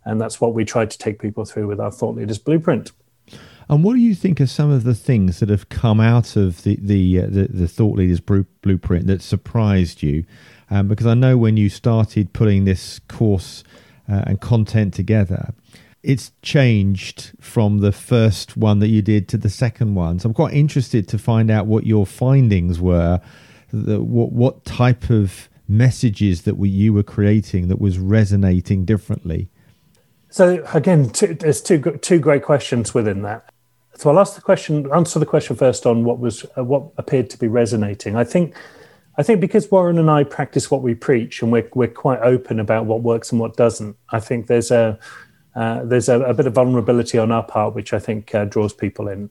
And 0.05 0.21
that's 0.21 0.41
what 0.41 0.53
we 0.53 0.65
try 0.65 0.85
to 0.85 0.99
take 0.99 1.21
people 1.21 1.45
through 1.45 1.67
with 1.67 1.81
our 1.81 1.91
Thought 1.91 2.17
Leaders 2.17 2.39
Blueprint. 2.39 2.93
And 3.69 3.85
what 3.85 3.95
do 3.95 4.01
you 4.01 4.15
think 4.15 4.41
are 4.41 4.47
some 4.47 4.71
of 4.71 4.85
the 4.85 4.95
things 4.95 5.41
that 5.41 5.49
have 5.49 5.69
come 5.69 6.01
out 6.01 6.37
of 6.37 6.63
the 6.63 6.77
the 6.81 7.21
uh, 7.21 7.27
the, 7.27 7.49
the, 7.49 7.69
thought 7.69 7.97
leaders 7.97 8.21
blueprint 8.21 9.07
that 9.07 9.23
surprised 9.23 10.03
you? 10.03 10.25
Um, 10.71 10.89
because 10.89 11.07
I 11.07 11.15
know 11.15 11.37
when 11.37 11.57
you 11.57 11.69
started 11.69 12.33
putting 12.33 12.65
this 12.65 12.99
course 13.09 13.63
uh, 14.11 14.23
and 14.27 14.41
content 14.41 14.95
together, 14.95 15.53
it's 16.03 16.33
changed 16.43 17.33
from 17.41 17.79
the 17.79 17.93
first 17.93 18.57
one 18.57 18.79
that 18.81 18.89
you 18.89 19.03
did 19.03 19.29
to 19.29 19.37
the 19.37 19.51
second 19.51 19.95
one. 19.95 20.19
So 20.19 20.29
I'm 20.29 20.35
quite 20.35 20.55
interested 20.55 21.07
to 21.09 21.19
find 21.19 21.51
out 21.51 21.67
what 21.67 21.87
your 21.87 22.07
findings 22.07 22.81
were. 22.81 23.21
The, 23.73 24.03
what 24.03 24.33
what 24.33 24.65
type 24.65 25.11
of 25.11 25.49
messages 25.69 26.43
that 26.43 26.57
we, 26.57 26.69
you 26.69 26.93
were 26.93 27.03
creating 27.03 27.69
that 27.69 27.81
was 27.81 27.99
resonating 27.99 28.85
differently? 28.85 29.49
So 30.33 30.65
again, 30.73 31.11
two, 31.11 31.35
there's 31.35 31.61
two 31.61 31.79
two 32.01 32.19
great 32.19 32.43
questions 32.43 32.95
within 32.95 33.21
that. 33.21 33.53
So 33.95 34.09
I'll 34.09 34.19
ask 34.19 34.35
the 34.35 34.41
question, 34.41 34.91
answer 34.91 35.19
the 35.19 35.27
question 35.27 35.57
first 35.57 35.85
on 35.85 36.05
what 36.05 36.21
was 36.21 36.47
uh, 36.57 36.65
what 36.65 36.85
appeared 36.97 37.29
to 37.31 37.39
be 37.39 37.49
resonating. 37.49 38.17
I 38.17 38.25
think, 38.25 38.55
I 39.19 39.23
think 39.23 39.43
because 39.43 39.71
Warren 39.71 39.99
and 39.99 40.11
I 40.11 40.25
practice 40.25 40.71
what 40.71 40.81
we 40.81 40.95
preach, 40.95 41.43
and 41.43 41.53
we're 41.53 41.69
we're 41.75 41.89
quite 41.89 42.21
open 42.21 42.61
about 42.61 42.87
what 42.87 43.03
works 43.03 43.31
and 43.31 43.43
what 43.43 43.59
doesn't. 43.59 43.95
I 44.09 44.21
think 44.21 44.47
there's 44.47 44.71
a 44.71 44.99
uh, 45.55 45.85
there's 45.85 46.09
a, 46.09 46.23
a, 46.23 46.33
bit 46.33 46.47
of 46.47 46.55
vulnerability 46.55 47.19
on 47.19 47.31
our 47.31 47.43
part, 47.43 47.75
which 47.75 47.93
I 47.93 47.99
think 47.99 48.35
uh, 48.35 48.47
draws 48.47 48.73
people 48.73 49.09
in. 49.09 49.29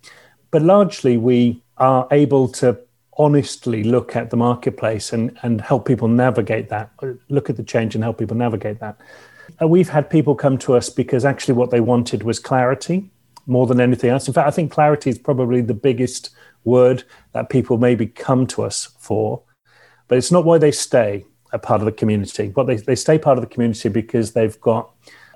But 0.51 0.61
largely, 0.61 1.17
we 1.17 1.63
are 1.77 2.07
able 2.11 2.47
to 2.49 2.77
honestly 3.17 3.83
look 3.83 4.15
at 4.15 4.29
the 4.29 4.37
marketplace 4.37 5.13
and 5.13 5.35
and 5.41 5.61
help 5.61 5.87
people 5.87 6.07
navigate 6.07 6.69
that. 6.69 6.91
Look 7.29 7.49
at 7.49 7.57
the 7.57 7.63
change 7.63 7.95
and 7.95 8.03
help 8.03 8.19
people 8.19 8.37
navigate 8.37 8.79
that. 8.81 8.99
Uh, 9.61 9.67
we've 9.67 9.89
had 9.89 10.09
people 10.09 10.35
come 10.35 10.57
to 10.57 10.75
us 10.75 10.89
because 10.89 11.23
actually 11.23 11.53
what 11.53 11.69
they 11.69 11.81
wanted 11.81 12.23
was 12.23 12.39
clarity 12.39 13.09
more 13.47 13.67
than 13.67 13.81
anything 13.81 14.09
else. 14.09 14.27
In 14.27 14.33
fact, 14.33 14.47
I 14.47 14.51
think 14.51 14.71
clarity 14.71 15.09
is 15.09 15.19
probably 15.19 15.61
the 15.61 15.73
biggest 15.73 16.31
word 16.63 17.03
that 17.33 17.49
people 17.49 17.77
maybe 17.77 18.07
come 18.07 18.47
to 18.47 18.63
us 18.63 18.89
for, 18.99 19.41
but 20.07 20.17
it's 20.17 20.31
not 20.31 20.45
why 20.45 20.57
they 20.57 20.71
stay 20.71 21.25
a 21.53 21.59
part 21.59 21.81
of 21.81 21.85
the 21.85 21.91
community. 21.91 22.47
But 22.47 22.65
they, 22.65 22.77
they 22.77 22.95
stay 22.95 23.17
part 23.17 23.37
of 23.37 23.41
the 23.41 23.49
community 23.49 23.89
because 23.89 24.31
they've 24.31 24.59
got 24.61 24.91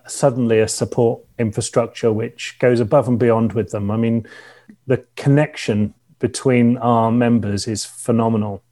suddenly 0.07 0.59
a 0.59 0.67
support 0.67 1.21
infrastructure 1.39 2.13
which 2.13 2.57
goes 2.59 2.79
above 2.79 3.07
and 3.07 3.19
beyond 3.19 3.53
with 3.53 3.71
them. 3.71 3.91
I 3.91 3.97
mean, 3.97 4.27
the 4.88 5.03
connection 5.15 5.93
between 6.19 6.77
our 6.77 7.11
members 7.11 7.67
is 7.67 7.85
phenomenal. 7.85 8.63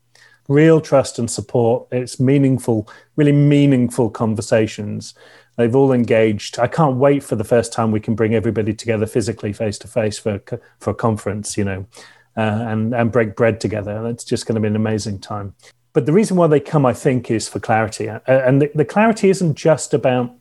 Real 0.48 0.80
trust 0.80 1.20
and 1.20 1.30
support. 1.30 1.88
It's 1.92 2.20
meaningful, 2.20 2.88
really 3.16 3.32
meaningful 3.32 4.10
conversations 4.10 5.14
They've 5.56 5.76
all 5.76 5.92
engaged. 5.92 6.60
I 6.60 6.68
can't 6.68 6.98
wait 6.98 7.24
for 7.24 7.36
the 7.36 7.44
first 7.44 7.72
time 7.74 7.92
we 7.92 8.00
can 8.00 8.16
bring 8.16 8.34
everybody 8.34 8.74
together 8.74 9.06
physically, 9.06 9.54
face 9.54 9.78
to 9.80 9.88
face, 9.88 10.18
for 10.18 10.42
for 10.80 10.90
a 10.92 10.96
conference, 10.96 11.58
you 11.58 11.64
know, 11.64 11.86
uh, 12.36 12.66
and 12.68 12.94
and 12.94 13.12
break 13.12 13.36
bread 13.36 13.62
together. 13.62 14.08
It's 14.08 14.24
just 14.24 14.46
going 14.46 14.56
to 14.56 14.62
be 14.62 14.68
an 14.68 14.76
amazing 14.76 15.20
time. 15.20 15.56
But 15.94 16.08
the 16.08 16.14
reason 16.14 16.38
why 16.38 16.48
they 16.48 16.60
come, 16.60 16.88
I 16.88 16.94
think, 16.94 17.30
is 17.30 17.48
for 17.48 17.60
clarity, 17.60 18.10
uh, 18.10 18.20
and 18.28 18.62
the, 18.62 18.72
the 18.74 18.86
clarity 18.86 19.30
isn't 19.30 19.56
just 19.56 19.94
about 19.94 20.36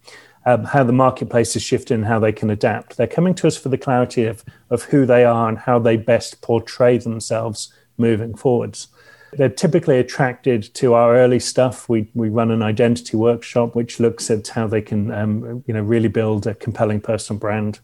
um, 0.47 0.65
how 0.65 0.83
the 0.83 0.93
marketplace 0.93 1.55
is 1.57 1.63
shifting 1.63 1.97
and 1.97 2.07
how 2.07 2.19
they 2.19 2.33
can 2.33 2.51
adapt. 2.51 2.97
They're 2.97 3.07
coming 3.07 3.35
to 3.37 3.47
us 3.47 3.57
for 3.57 3.69
the 3.69 3.79
clarity 3.79 4.25
of, 4.25 4.45
of 4.71 4.85
who 4.85 5.07
they 5.07 5.25
are 5.25 5.49
and 5.49 5.59
how 5.59 5.79
they 5.79 5.97
best 5.97 6.41
portray 6.41 6.99
themselves 6.99 7.73
moving 7.97 8.35
forwards. 8.35 8.89
They're 9.33 9.49
typically 9.49 9.99
attracted 9.99 10.75
to 10.75 10.95
our 10.95 11.17
early 11.17 11.41
stuff. 11.41 11.89
We, 11.89 12.11
we 12.15 12.29
run 12.29 12.51
an 12.51 12.63
identity 12.63 13.17
workshop 13.17 13.75
which 13.75 13.99
looks 13.99 14.31
at 14.31 14.49
how 14.49 14.67
they 14.67 14.83
can 14.83 15.11
um, 15.11 15.65
you 15.67 15.73
know, 15.73 15.83
really 15.83 16.09
build 16.09 16.47
a 16.47 16.55
compelling 16.55 17.01
personal 17.01 17.41
brand. 17.41 17.81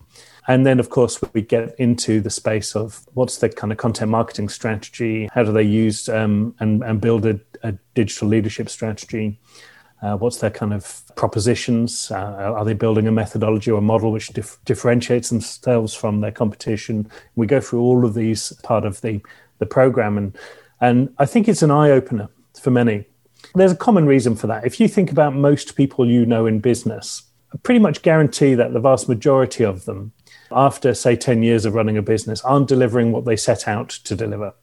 And 0.47 0.65
then, 0.67 0.81
of 0.81 0.89
course, 0.89 1.21
we 1.35 1.43
get 1.43 1.75
into 1.79 2.21
the 2.21 2.31
space 2.31 2.75
of 2.75 3.07
what's 3.13 3.39
the 3.39 3.51
kind 3.51 3.71
of 3.71 3.79
content 3.79 4.11
marketing 4.11 4.49
strategy? 4.49 5.29
How 5.33 5.43
do 5.43 5.53
they 5.53 5.63
use 5.63 6.09
um, 6.09 6.55
and, 6.59 6.83
and 6.83 7.01
build 7.01 7.27
a, 7.27 7.39
a 7.63 7.73
digital 7.95 8.29
leadership 8.29 8.71
strategy? 8.71 9.39
Uh, 10.01 10.17
what's 10.17 10.39
their 10.39 10.51
kind 10.51 10.73
of 10.73 11.03
propositions? 11.17 12.11
Uh, 12.11 12.15
are 12.57 12.65
they 12.65 12.73
building 12.73 13.09
a 13.09 13.13
methodology 13.13 13.71
or 13.71 13.79
a 13.79 13.83
model 13.83 14.13
which 14.13 14.29
dif- 14.29 14.59
differentiates 14.65 15.29
themselves 15.29 15.93
from 15.93 16.21
their 16.21 16.31
competition? 16.31 17.11
We 17.37 17.47
go 17.47 17.61
through 17.61 17.81
all 17.81 18.05
of 18.05 18.15
these 18.15 18.53
part 18.63 18.85
of 18.85 19.01
the, 19.01 19.21
the 19.59 19.67
program, 19.67 20.17
and 20.17 20.39
and 20.81 21.13
I 21.19 21.27
think 21.27 21.49
it's 21.49 21.63
an 21.63 21.71
eye 21.71 21.91
opener 21.91 22.29
for 22.61 22.71
many. 22.71 23.05
There's 23.55 23.73
a 23.73 23.77
common 23.77 24.07
reason 24.07 24.37
for 24.37 24.47
that. 24.47 24.67
If 24.67 24.81
you 24.81 24.89
think 24.89 25.11
about 25.11 25.35
most 25.35 25.77
people 25.77 26.07
you 26.07 26.27
know 26.27 26.47
in 26.47 26.61
business, 26.61 27.23
I 27.53 27.57
pretty 27.63 27.81
much 27.81 28.03
guarantee 28.03 28.55
that 28.55 28.73
the 28.73 28.81
vast 28.81 29.09
majority 29.09 29.65
of 29.65 29.85
them 29.85 30.13
after, 30.51 30.95
say, 30.95 31.17
10 31.17 31.43
years 31.43 31.65
of 31.65 31.75
running 31.75 31.97
a 31.97 32.03
business, 32.03 32.41
aren't 32.43 32.69
delivering 32.69 33.13
what 33.13 33.25
they 33.25 33.37
set 33.37 33.69
out 33.69 33.91
to 33.91 34.15
deliver. 34.15 34.55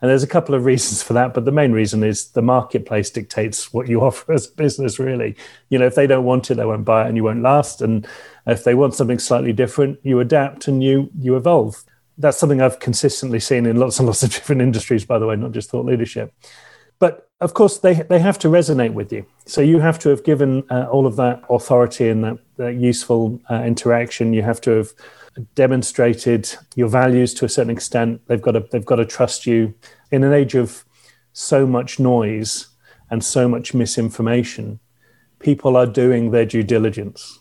And 0.00 0.10
there's 0.10 0.22
a 0.22 0.28
couple 0.28 0.54
of 0.54 0.64
reasons 0.72 1.02
for 1.02 1.12
that, 1.12 1.34
but 1.34 1.44
the 1.44 1.52
main 1.52 1.72
reason 1.72 2.02
is 2.02 2.30
the 2.30 2.42
marketplace 2.42 3.10
dictates 3.10 3.72
what 3.72 3.88
you 3.88 4.00
offer 4.04 4.32
as 4.32 4.48
a 4.48 4.54
business, 4.54 4.98
really. 4.98 5.36
You 5.68 5.78
know, 5.78 5.86
if 5.86 5.94
they 5.94 6.06
don't 6.06 6.24
want 6.24 6.50
it, 6.50 6.56
they 6.56 6.64
won't 6.64 6.84
buy 6.84 7.04
it 7.04 7.08
and 7.08 7.16
you 7.16 7.24
won't 7.24 7.42
last. 7.42 7.82
And 7.82 8.06
if 8.46 8.64
they 8.64 8.74
want 8.74 8.94
something 8.94 9.18
slightly 9.18 9.52
different, 9.52 9.98
you 10.02 10.20
adapt 10.20 10.68
and 10.68 10.82
you 10.82 11.10
you 11.18 11.36
evolve. 11.36 11.84
That's 12.20 12.38
something 12.38 12.60
I've 12.60 12.78
consistently 12.78 13.40
seen 13.40 13.66
in 13.66 13.76
lots 13.76 13.98
and 13.98 14.06
lots 14.06 14.22
of 14.22 14.30
different 14.36 14.62
industries, 14.62 15.04
by 15.04 15.18
the 15.18 15.26
way, 15.26 15.36
not 15.36 15.52
just 15.52 15.70
thought 15.70 15.86
leadership. 15.86 16.32
But 16.98 17.30
of 17.40 17.54
course, 17.54 17.78
they 17.78 17.94
they 17.94 18.18
have 18.18 18.38
to 18.40 18.48
resonate 18.48 18.92
with 18.92 19.12
you. 19.12 19.24
So 19.46 19.62
you 19.62 19.80
have 19.80 19.98
to 20.00 20.10
have 20.10 20.22
given 20.22 20.62
uh, 20.70 20.86
all 20.90 21.06
of 21.06 21.16
that 21.16 21.42
authority 21.48 22.08
and 22.08 22.22
that, 22.22 22.38
that 22.56 22.74
useful 22.74 23.40
uh, 23.50 23.62
interaction. 23.64 24.34
You 24.34 24.42
have 24.42 24.60
to 24.62 24.70
have 24.72 24.92
demonstrated 25.54 26.54
your 26.76 26.88
values 26.88 27.32
to 27.34 27.46
a 27.46 27.48
certain 27.48 27.70
extent. 27.70 28.20
They've 28.26 28.42
got 28.42 28.52
to 28.52 28.66
they've 28.70 28.84
got 28.84 28.96
to 28.96 29.06
trust 29.06 29.46
you 29.46 29.74
in 30.10 30.24
an 30.24 30.32
age 30.32 30.54
of 30.54 30.84
so 31.32 31.66
much 31.66 31.98
noise 31.98 32.68
and 33.10 33.24
so 33.24 33.48
much 33.48 33.74
misinformation. 33.74 34.78
People 35.38 35.76
are 35.76 35.86
doing 35.86 36.30
their 36.30 36.44
due 36.44 36.62
diligence. 36.62 37.39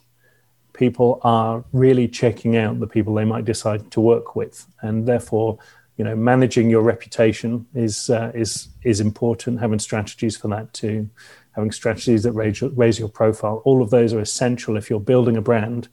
People 0.79 1.19
are 1.23 1.63
really 1.73 2.07
checking 2.07 2.55
out 2.55 2.79
the 2.79 2.87
people 2.87 3.13
they 3.13 3.25
might 3.25 3.45
decide 3.45 3.91
to 3.91 3.99
work 3.99 4.35
with, 4.35 4.65
and 4.81 5.05
therefore, 5.05 5.59
you 5.97 6.05
know, 6.05 6.15
managing 6.15 6.69
your 6.69 6.81
reputation 6.81 7.67
is 7.75 8.09
uh, 8.09 8.31
is 8.33 8.69
is 8.83 9.01
important. 9.01 9.59
Having 9.59 9.79
strategies 9.79 10.37
for 10.37 10.47
that 10.47 10.73
too, 10.73 11.09
having 11.51 11.71
strategies 11.71 12.23
that 12.23 12.31
raise 12.31 12.61
raise 12.61 12.97
your 12.97 13.09
profile. 13.09 13.61
All 13.65 13.81
of 13.81 13.89
those 13.89 14.13
are 14.13 14.21
essential 14.21 14.77
if 14.77 14.89
you're 14.89 15.07
building 15.13 15.35
a 15.37 15.41
brand 15.41 15.89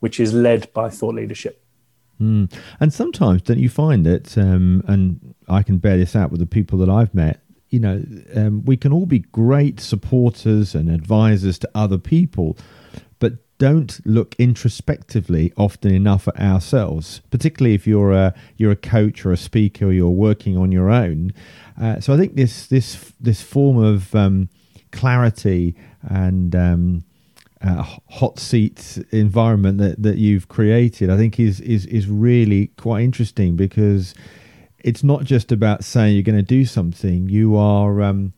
which 0.00 0.20
is 0.20 0.32
led 0.32 0.72
by 0.72 0.90
thought 0.90 1.14
leadership. 1.14 1.64
Mm. 2.20 2.52
And 2.80 2.92
sometimes, 2.92 3.42
don't 3.42 3.58
you 3.58 3.70
find 3.70 4.04
that, 4.04 4.36
um, 4.36 4.82
and 4.86 5.34
I 5.48 5.62
can 5.62 5.78
bear 5.78 5.96
this 5.96 6.14
out 6.14 6.30
with 6.30 6.40
the 6.40 6.46
people 6.46 6.78
that 6.80 6.88
I've 6.90 7.14
met, 7.14 7.40
you 7.70 7.80
know, 7.80 8.02
um, 8.34 8.64
we 8.64 8.76
can 8.76 8.92
all 8.92 9.06
be 9.06 9.20
great 9.20 9.80
supporters 9.80 10.74
and 10.74 10.90
advisors 10.90 11.58
to 11.60 11.70
other 11.74 11.98
people, 11.98 12.56
don't 13.58 14.00
look 14.06 14.34
introspectively 14.38 15.52
often 15.56 15.92
enough 15.92 16.28
at 16.28 16.40
ourselves, 16.40 17.20
particularly 17.30 17.74
if 17.74 17.86
you're 17.86 18.12
a 18.12 18.34
you're 18.56 18.72
a 18.72 18.76
coach 18.76 19.26
or 19.26 19.32
a 19.32 19.36
speaker 19.36 19.86
or 19.86 19.92
you're 19.92 20.08
working 20.08 20.56
on 20.56 20.72
your 20.72 20.90
own. 20.90 21.32
Uh, 21.80 22.00
so 22.00 22.14
I 22.14 22.16
think 22.16 22.36
this 22.36 22.66
this 22.66 23.12
this 23.20 23.42
form 23.42 23.76
of 23.76 24.14
um, 24.14 24.48
clarity 24.92 25.74
and 26.02 26.54
um, 26.54 27.04
uh, 27.60 27.82
hot 28.08 28.38
seat 28.38 28.98
environment 29.10 29.78
that, 29.78 30.02
that 30.02 30.18
you've 30.18 30.48
created, 30.48 31.10
I 31.10 31.16
think 31.16 31.40
is 31.40 31.60
is 31.60 31.86
is 31.86 32.06
really 32.08 32.68
quite 32.76 33.02
interesting 33.02 33.56
because 33.56 34.14
it's 34.78 35.02
not 35.02 35.24
just 35.24 35.50
about 35.50 35.84
saying 35.84 36.14
you're 36.14 36.22
going 36.22 36.36
to 36.38 36.42
do 36.42 36.64
something. 36.64 37.28
You 37.28 37.56
are, 37.56 38.00
um, 38.00 38.32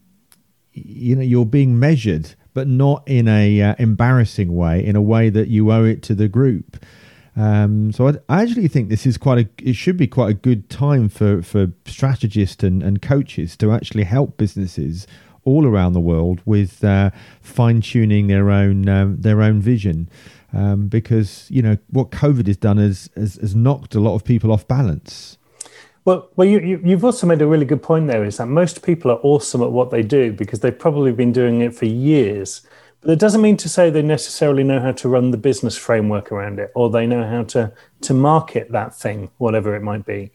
you 0.73 1.15
know, 1.17 1.23
you're 1.23 1.45
being 1.45 1.79
measured, 1.79 2.35
but 2.55 2.67
not 2.67 3.03
in 3.07 3.29
a 3.29 3.61
uh, 3.63 3.75
embarrassing 3.79 4.55
way. 4.55 4.85
In 4.85 4.97
a 4.97 5.03
way 5.03 5.31
that 5.31 5.49
you 5.49 5.71
owe 5.71 5.85
it 5.85 6.03
to 6.05 6.15
the 6.15 6.29
group. 6.29 6.85
Um, 7.37 7.93
so 7.93 8.09
I, 8.09 8.15
I, 8.29 8.43
actually 8.43 8.69
think 8.69 8.89
this 8.89 9.07
is 9.07 9.17
quite 9.17 9.39
a. 9.39 9.49
It 9.63 9.75
should 9.75 9.97
be 9.97 10.07
quite 10.07 10.31
a 10.31 10.35
good 10.35 10.69
time 10.69 11.09
for 11.09 11.43
for 11.43 11.69
strategists 11.87 12.63
and, 12.63 12.83
and 12.83 13.01
coaches 13.01 13.57
to 13.59 13.73
actually 13.73 14.05
help 14.05 14.37
businesses 14.37 15.07
all 15.45 15.67
around 15.67 15.93
the 15.93 16.01
world 16.01 16.43
with 16.45 16.85
uh, 16.85 17.11
fine 17.41 17.81
tuning 17.81 18.27
their 18.27 18.51
own 18.51 18.89
um, 18.89 19.21
their 19.21 19.43
own 19.43 19.61
vision. 19.61 20.09
Um, 20.53 20.89
because 20.89 21.47
you 21.49 21.63
know 21.63 21.79
what 21.91 22.11
COVID 22.11 22.49
has 22.49 22.57
done 22.57 22.79
is 22.79 23.09
has, 23.17 23.37
has 23.37 23.55
knocked 23.55 23.95
a 23.95 24.01
lot 24.01 24.17
of 24.17 24.25
people 24.25 24.51
off 24.53 24.67
balance. 24.67 25.39
Well, 26.05 26.31
well, 26.35 26.49
you, 26.49 26.61
you, 26.61 26.93
have 26.93 27.05
also 27.05 27.27
made 27.27 27.43
a 27.43 27.47
really 27.47 27.67
good 27.67 27.83
point 27.83 28.07
there. 28.07 28.25
Is 28.25 28.39
that 28.39 28.47
most 28.47 28.83
people 28.83 29.11
are 29.11 29.21
awesome 29.23 29.63
at 29.63 29.71
what 29.71 29.91
they 29.91 30.03
do 30.03 30.33
because 30.33 30.61
they've 30.61 30.79
probably 30.79 31.13
been 31.13 31.33
doing 31.33 31.61
it 31.61 31.75
for 31.75 31.85
years. 31.85 32.63
But 33.01 33.11
it 33.11 33.19
doesn't 33.19 33.41
mean 33.41 33.57
to 33.59 33.69
say 33.69 33.89
they 33.89 34.03
necessarily 34.03 34.63
know 34.63 34.81
how 34.81 34.93
to 34.93 35.09
run 35.09 35.31
the 35.31 35.37
business 35.37 35.77
framework 35.77 36.33
around 36.33 36.59
it, 36.59 36.71
or 36.75 36.91
they 36.91 37.07
know 37.07 37.27
how 37.27 37.45
to 37.45 37.73
to 38.03 38.15
market 38.15 38.73
that 38.73 38.95
thing, 38.95 39.31
whatever 39.39 39.75
it 39.77 39.83
might 39.83 40.07
be, 40.07 40.33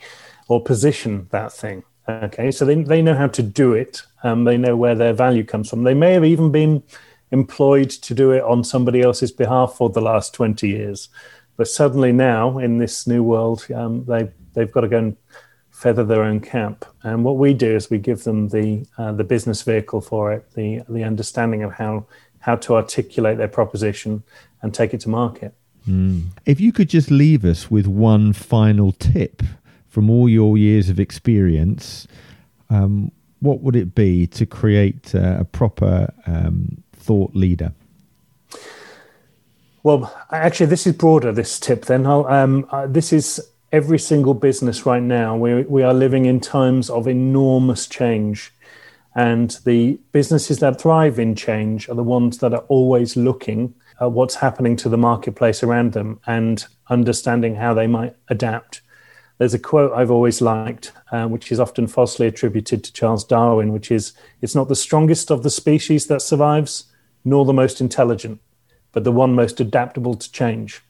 or 0.48 0.64
position 0.64 1.28
that 1.32 1.52
thing. 1.52 1.84
Okay, 2.08 2.52
so 2.52 2.66
they, 2.66 2.76
they 2.84 3.02
know 3.02 3.16
how 3.16 3.28
to 3.28 3.42
do 3.42 3.74
it. 3.74 4.04
Um, 4.24 4.44
they 4.44 4.58
know 4.58 4.76
where 4.76 4.96
their 4.96 5.14
value 5.14 5.44
comes 5.44 5.70
from. 5.70 5.84
They 5.84 5.96
may 5.96 6.14
have 6.14 6.26
even 6.26 6.52
been 6.52 6.84
employed 7.32 7.90
to 7.90 8.14
do 8.14 8.32
it 8.32 8.44
on 8.44 8.64
somebody 8.64 9.02
else's 9.02 9.32
behalf 9.32 9.74
for 9.74 9.90
the 9.90 10.02
last 10.02 10.34
20 10.36 10.68
years. 10.68 11.10
But 11.58 11.68
suddenly 11.68 12.12
now, 12.12 12.60
in 12.60 12.78
this 12.78 13.08
new 13.08 13.24
world, 13.24 13.66
um, 13.74 14.06
they, 14.06 14.30
they've 14.54 14.72
got 14.72 14.82
to 14.82 14.88
go 14.88 14.98
and 15.00 15.18
feather 15.76 16.06
their 16.06 16.24
own 16.24 16.40
cap. 16.40 16.86
And 17.04 17.26
what 17.26 17.36
we 17.36 17.54
do 17.54 17.76
is 17.76 17.90
we 17.90 17.98
give 17.98 18.24
them 18.24 18.48
the, 18.48 18.88
uh, 18.98 19.12
the 19.12 19.26
business 19.26 19.62
vehicle 19.62 20.00
for 20.00 20.32
it, 20.32 20.54
the, 20.54 20.82
the 20.88 21.04
understanding 21.04 21.64
of 21.64 21.74
how, 21.74 22.06
how 22.40 22.56
to 22.56 22.76
articulate 22.76 23.38
their 23.38 23.50
proposition 23.50 24.24
and 24.62 24.74
take 24.74 24.94
it 24.94 25.02
to 25.02 25.10
market. 25.10 25.54
Mm. 25.86 26.28
If 26.46 26.62
you 26.62 26.72
could 26.72 26.88
just 26.88 27.12
leave 27.12 27.44
us 27.44 27.70
with 27.70 27.88
one 27.88 28.32
final 28.32 28.94
tip 28.94 29.44
from 29.90 30.10
all 30.10 30.30
your 30.30 30.58
years 30.58 30.90
of 30.90 30.98
experience, 30.98 32.08
um, 32.70 33.12
what 33.42 33.60
would 33.60 33.76
it 33.76 33.94
be 33.94 34.28
to 34.28 34.46
create 34.46 35.14
uh, 35.14 35.38
a 35.42 35.44
proper 35.44 36.14
um, 36.26 36.82
thought 36.94 37.36
leader? 37.36 37.74
Well, 39.84 40.12
actually, 40.32 40.68
this 40.68 40.88
is 40.88 40.94
broader. 40.94 41.34
This 41.34 41.60
tip, 41.60 41.86
then, 41.86 42.06
um, 42.06 42.66
uh, 42.72 42.88
this 42.88 43.12
is 43.12 43.42
every 43.72 44.00
single 44.00 44.34
business 44.34 44.86
right 44.86 45.04
now. 45.04 45.36
We 45.36 45.64
we 45.64 45.84
are 45.84 45.94
living 45.94 46.26
in 46.26 46.40
times 46.40 46.90
of 46.90 47.08
enormous 47.08 47.88
change, 47.88 48.54
and 49.16 49.58
the 49.66 50.00
businesses 50.12 50.60
that 50.60 50.80
thrive 50.80 51.20
in 51.20 51.36
change 51.36 51.90
are 51.90 51.96
the 51.96 52.04
ones 52.04 52.40
that 52.40 52.54
are 52.54 52.66
always 52.68 53.16
looking 53.16 53.74
at 54.00 54.12
what's 54.12 54.36
happening 54.36 54.76
to 54.76 54.90
the 54.90 54.98
marketplace 54.98 55.64
around 55.64 55.94
them 55.94 56.20
and 56.28 56.66
understanding 56.90 57.56
how 57.56 57.74
they 57.74 57.88
might 57.88 58.16
adapt 58.28 58.82
there's 59.38 59.54
a 59.54 59.60
quote 59.60 59.92
I've 59.92 60.12
always 60.12 60.42
liked, 60.42 60.94
uh, 61.12 61.28
which 61.28 61.52
is 61.52 61.60
often 61.60 61.88
falsely 61.88 62.28
attributed 62.28 62.84
to 62.84 62.94
Charles 62.94 63.26
Darwin, 63.26 63.74
which 63.74 63.92
is 63.92 64.14
It's 64.42 64.56
not 64.56 64.70
the 64.70 64.76
strongest 64.76 65.30
of 65.30 65.44
the 65.44 65.50
species 65.50 66.08
that 66.08 66.22
survives, 66.22 66.86
nor 67.26 67.44
the 67.44 67.54
most 67.54 67.82
intelligent, 67.82 68.40
but 68.92 69.04
the 69.04 69.12
one 69.12 69.34
most 69.34 69.60
adaptable 69.60 70.16
to 70.16 70.32
change. 70.32 70.82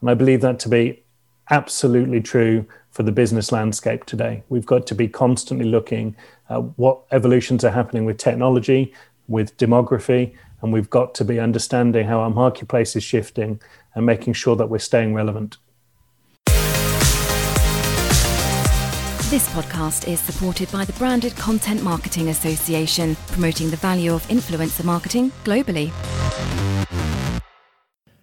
And 0.00 0.10
I 0.10 0.14
believe 0.14 0.42
that 0.42 0.58
to 0.60 0.68
be 0.68 1.04
absolutely 1.50 2.20
true 2.20 2.66
for 2.90 3.02
the 3.02 3.12
business 3.12 3.52
landscape 3.52 4.04
today. 4.06 4.42
We've 4.48 4.66
got 4.66 4.86
to 4.86 4.94
be 4.94 5.08
constantly 5.08 5.66
looking 5.66 6.16
at 6.48 6.58
what 6.78 7.00
evolutions 7.12 7.64
are 7.64 7.70
happening 7.70 8.04
with 8.04 8.18
technology, 8.18 8.92
with 9.28 9.56
demography, 9.58 10.34
and 10.62 10.72
we've 10.72 10.90
got 10.90 11.14
to 11.16 11.24
be 11.24 11.38
understanding 11.38 12.06
how 12.06 12.20
our 12.20 12.30
marketplace 12.30 12.96
is 12.96 13.04
shifting 13.04 13.60
and 13.94 14.06
making 14.06 14.32
sure 14.32 14.56
that 14.56 14.68
we're 14.68 14.78
staying 14.78 15.14
relevant. 15.14 15.58
This 19.28 19.48
podcast 19.48 20.06
is 20.06 20.20
supported 20.20 20.70
by 20.70 20.84
the 20.84 20.92
Branded 20.92 21.36
Content 21.36 21.82
Marketing 21.82 22.28
Association, 22.28 23.16
promoting 23.26 23.70
the 23.70 23.76
value 23.76 24.14
of 24.14 24.22
influencer 24.28 24.84
marketing 24.84 25.32
globally. 25.44 25.90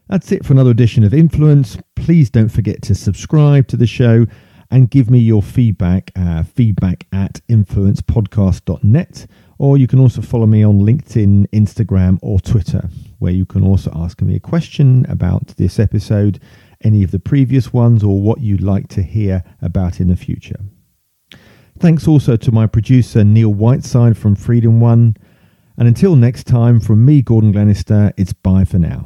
That's 0.09 0.31
it 0.31 0.45
for 0.45 0.53
another 0.53 0.71
edition 0.71 1.03
of 1.03 1.13
Influence. 1.13 1.77
Please 1.95 2.29
don't 2.29 2.49
forget 2.49 2.81
to 2.83 2.95
subscribe 2.95 3.67
to 3.67 3.77
the 3.77 3.87
show 3.87 4.25
and 4.69 4.89
give 4.89 5.09
me 5.09 5.19
your 5.19 5.41
feedback, 5.41 6.11
uh, 6.15 6.43
feedback 6.43 7.05
at 7.13 7.39
influencepodcast.net 7.47 9.27
Or 9.59 9.77
you 9.77 9.87
can 9.87 9.99
also 9.99 10.21
follow 10.21 10.47
me 10.47 10.63
on 10.63 10.79
LinkedIn, 10.79 11.47
Instagram, 11.51 12.17
or 12.21 12.39
Twitter, 12.39 12.89
where 13.19 13.31
you 13.31 13.45
can 13.45 13.63
also 13.63 13.91
ask 13.95 14.21
me 14.21 14.35
a 14.35 14.39
question 14.39 15.05
about 15.07 15.47
this 15.57 15.79
episode, 15.79 16.39
any 16.81 17.03
of 17.03 17.11
the 17.11 17.19
previous 17.19 17.71
ones, 17.71 18.03
or 18.03 18.19
what 18.19 18.41
you'd 18.41 18.61
like 18.61 18.87
to 18.89 19.03
hear 19.03 19.43
about 19.61 20.01
in 20.01 20.09
the 20.09 20.15
future. 20.15 20.59
Thanks 21.79 22.07
also 22.07 22.35
to 22.35 22.51
my 22.51 22.67
producer, 22.67 23.23
Neil 23.23 23.53
Whiteside 23.53 24.17
from 24.17 24.35
FreedomONE. 24.35 25.15
And 25.77 25.87
until 25.87 26.15
next 26.15 26.45
time, 26.45 26.79
from 26.79 27.05
me, 27.05 27.21
Gordon 27.21 27.51
Glenister, 27.51 28.11
it's 28.17 28.33
bye 28.33 28.65
for 28.65 28.79
now. 28.79 29.05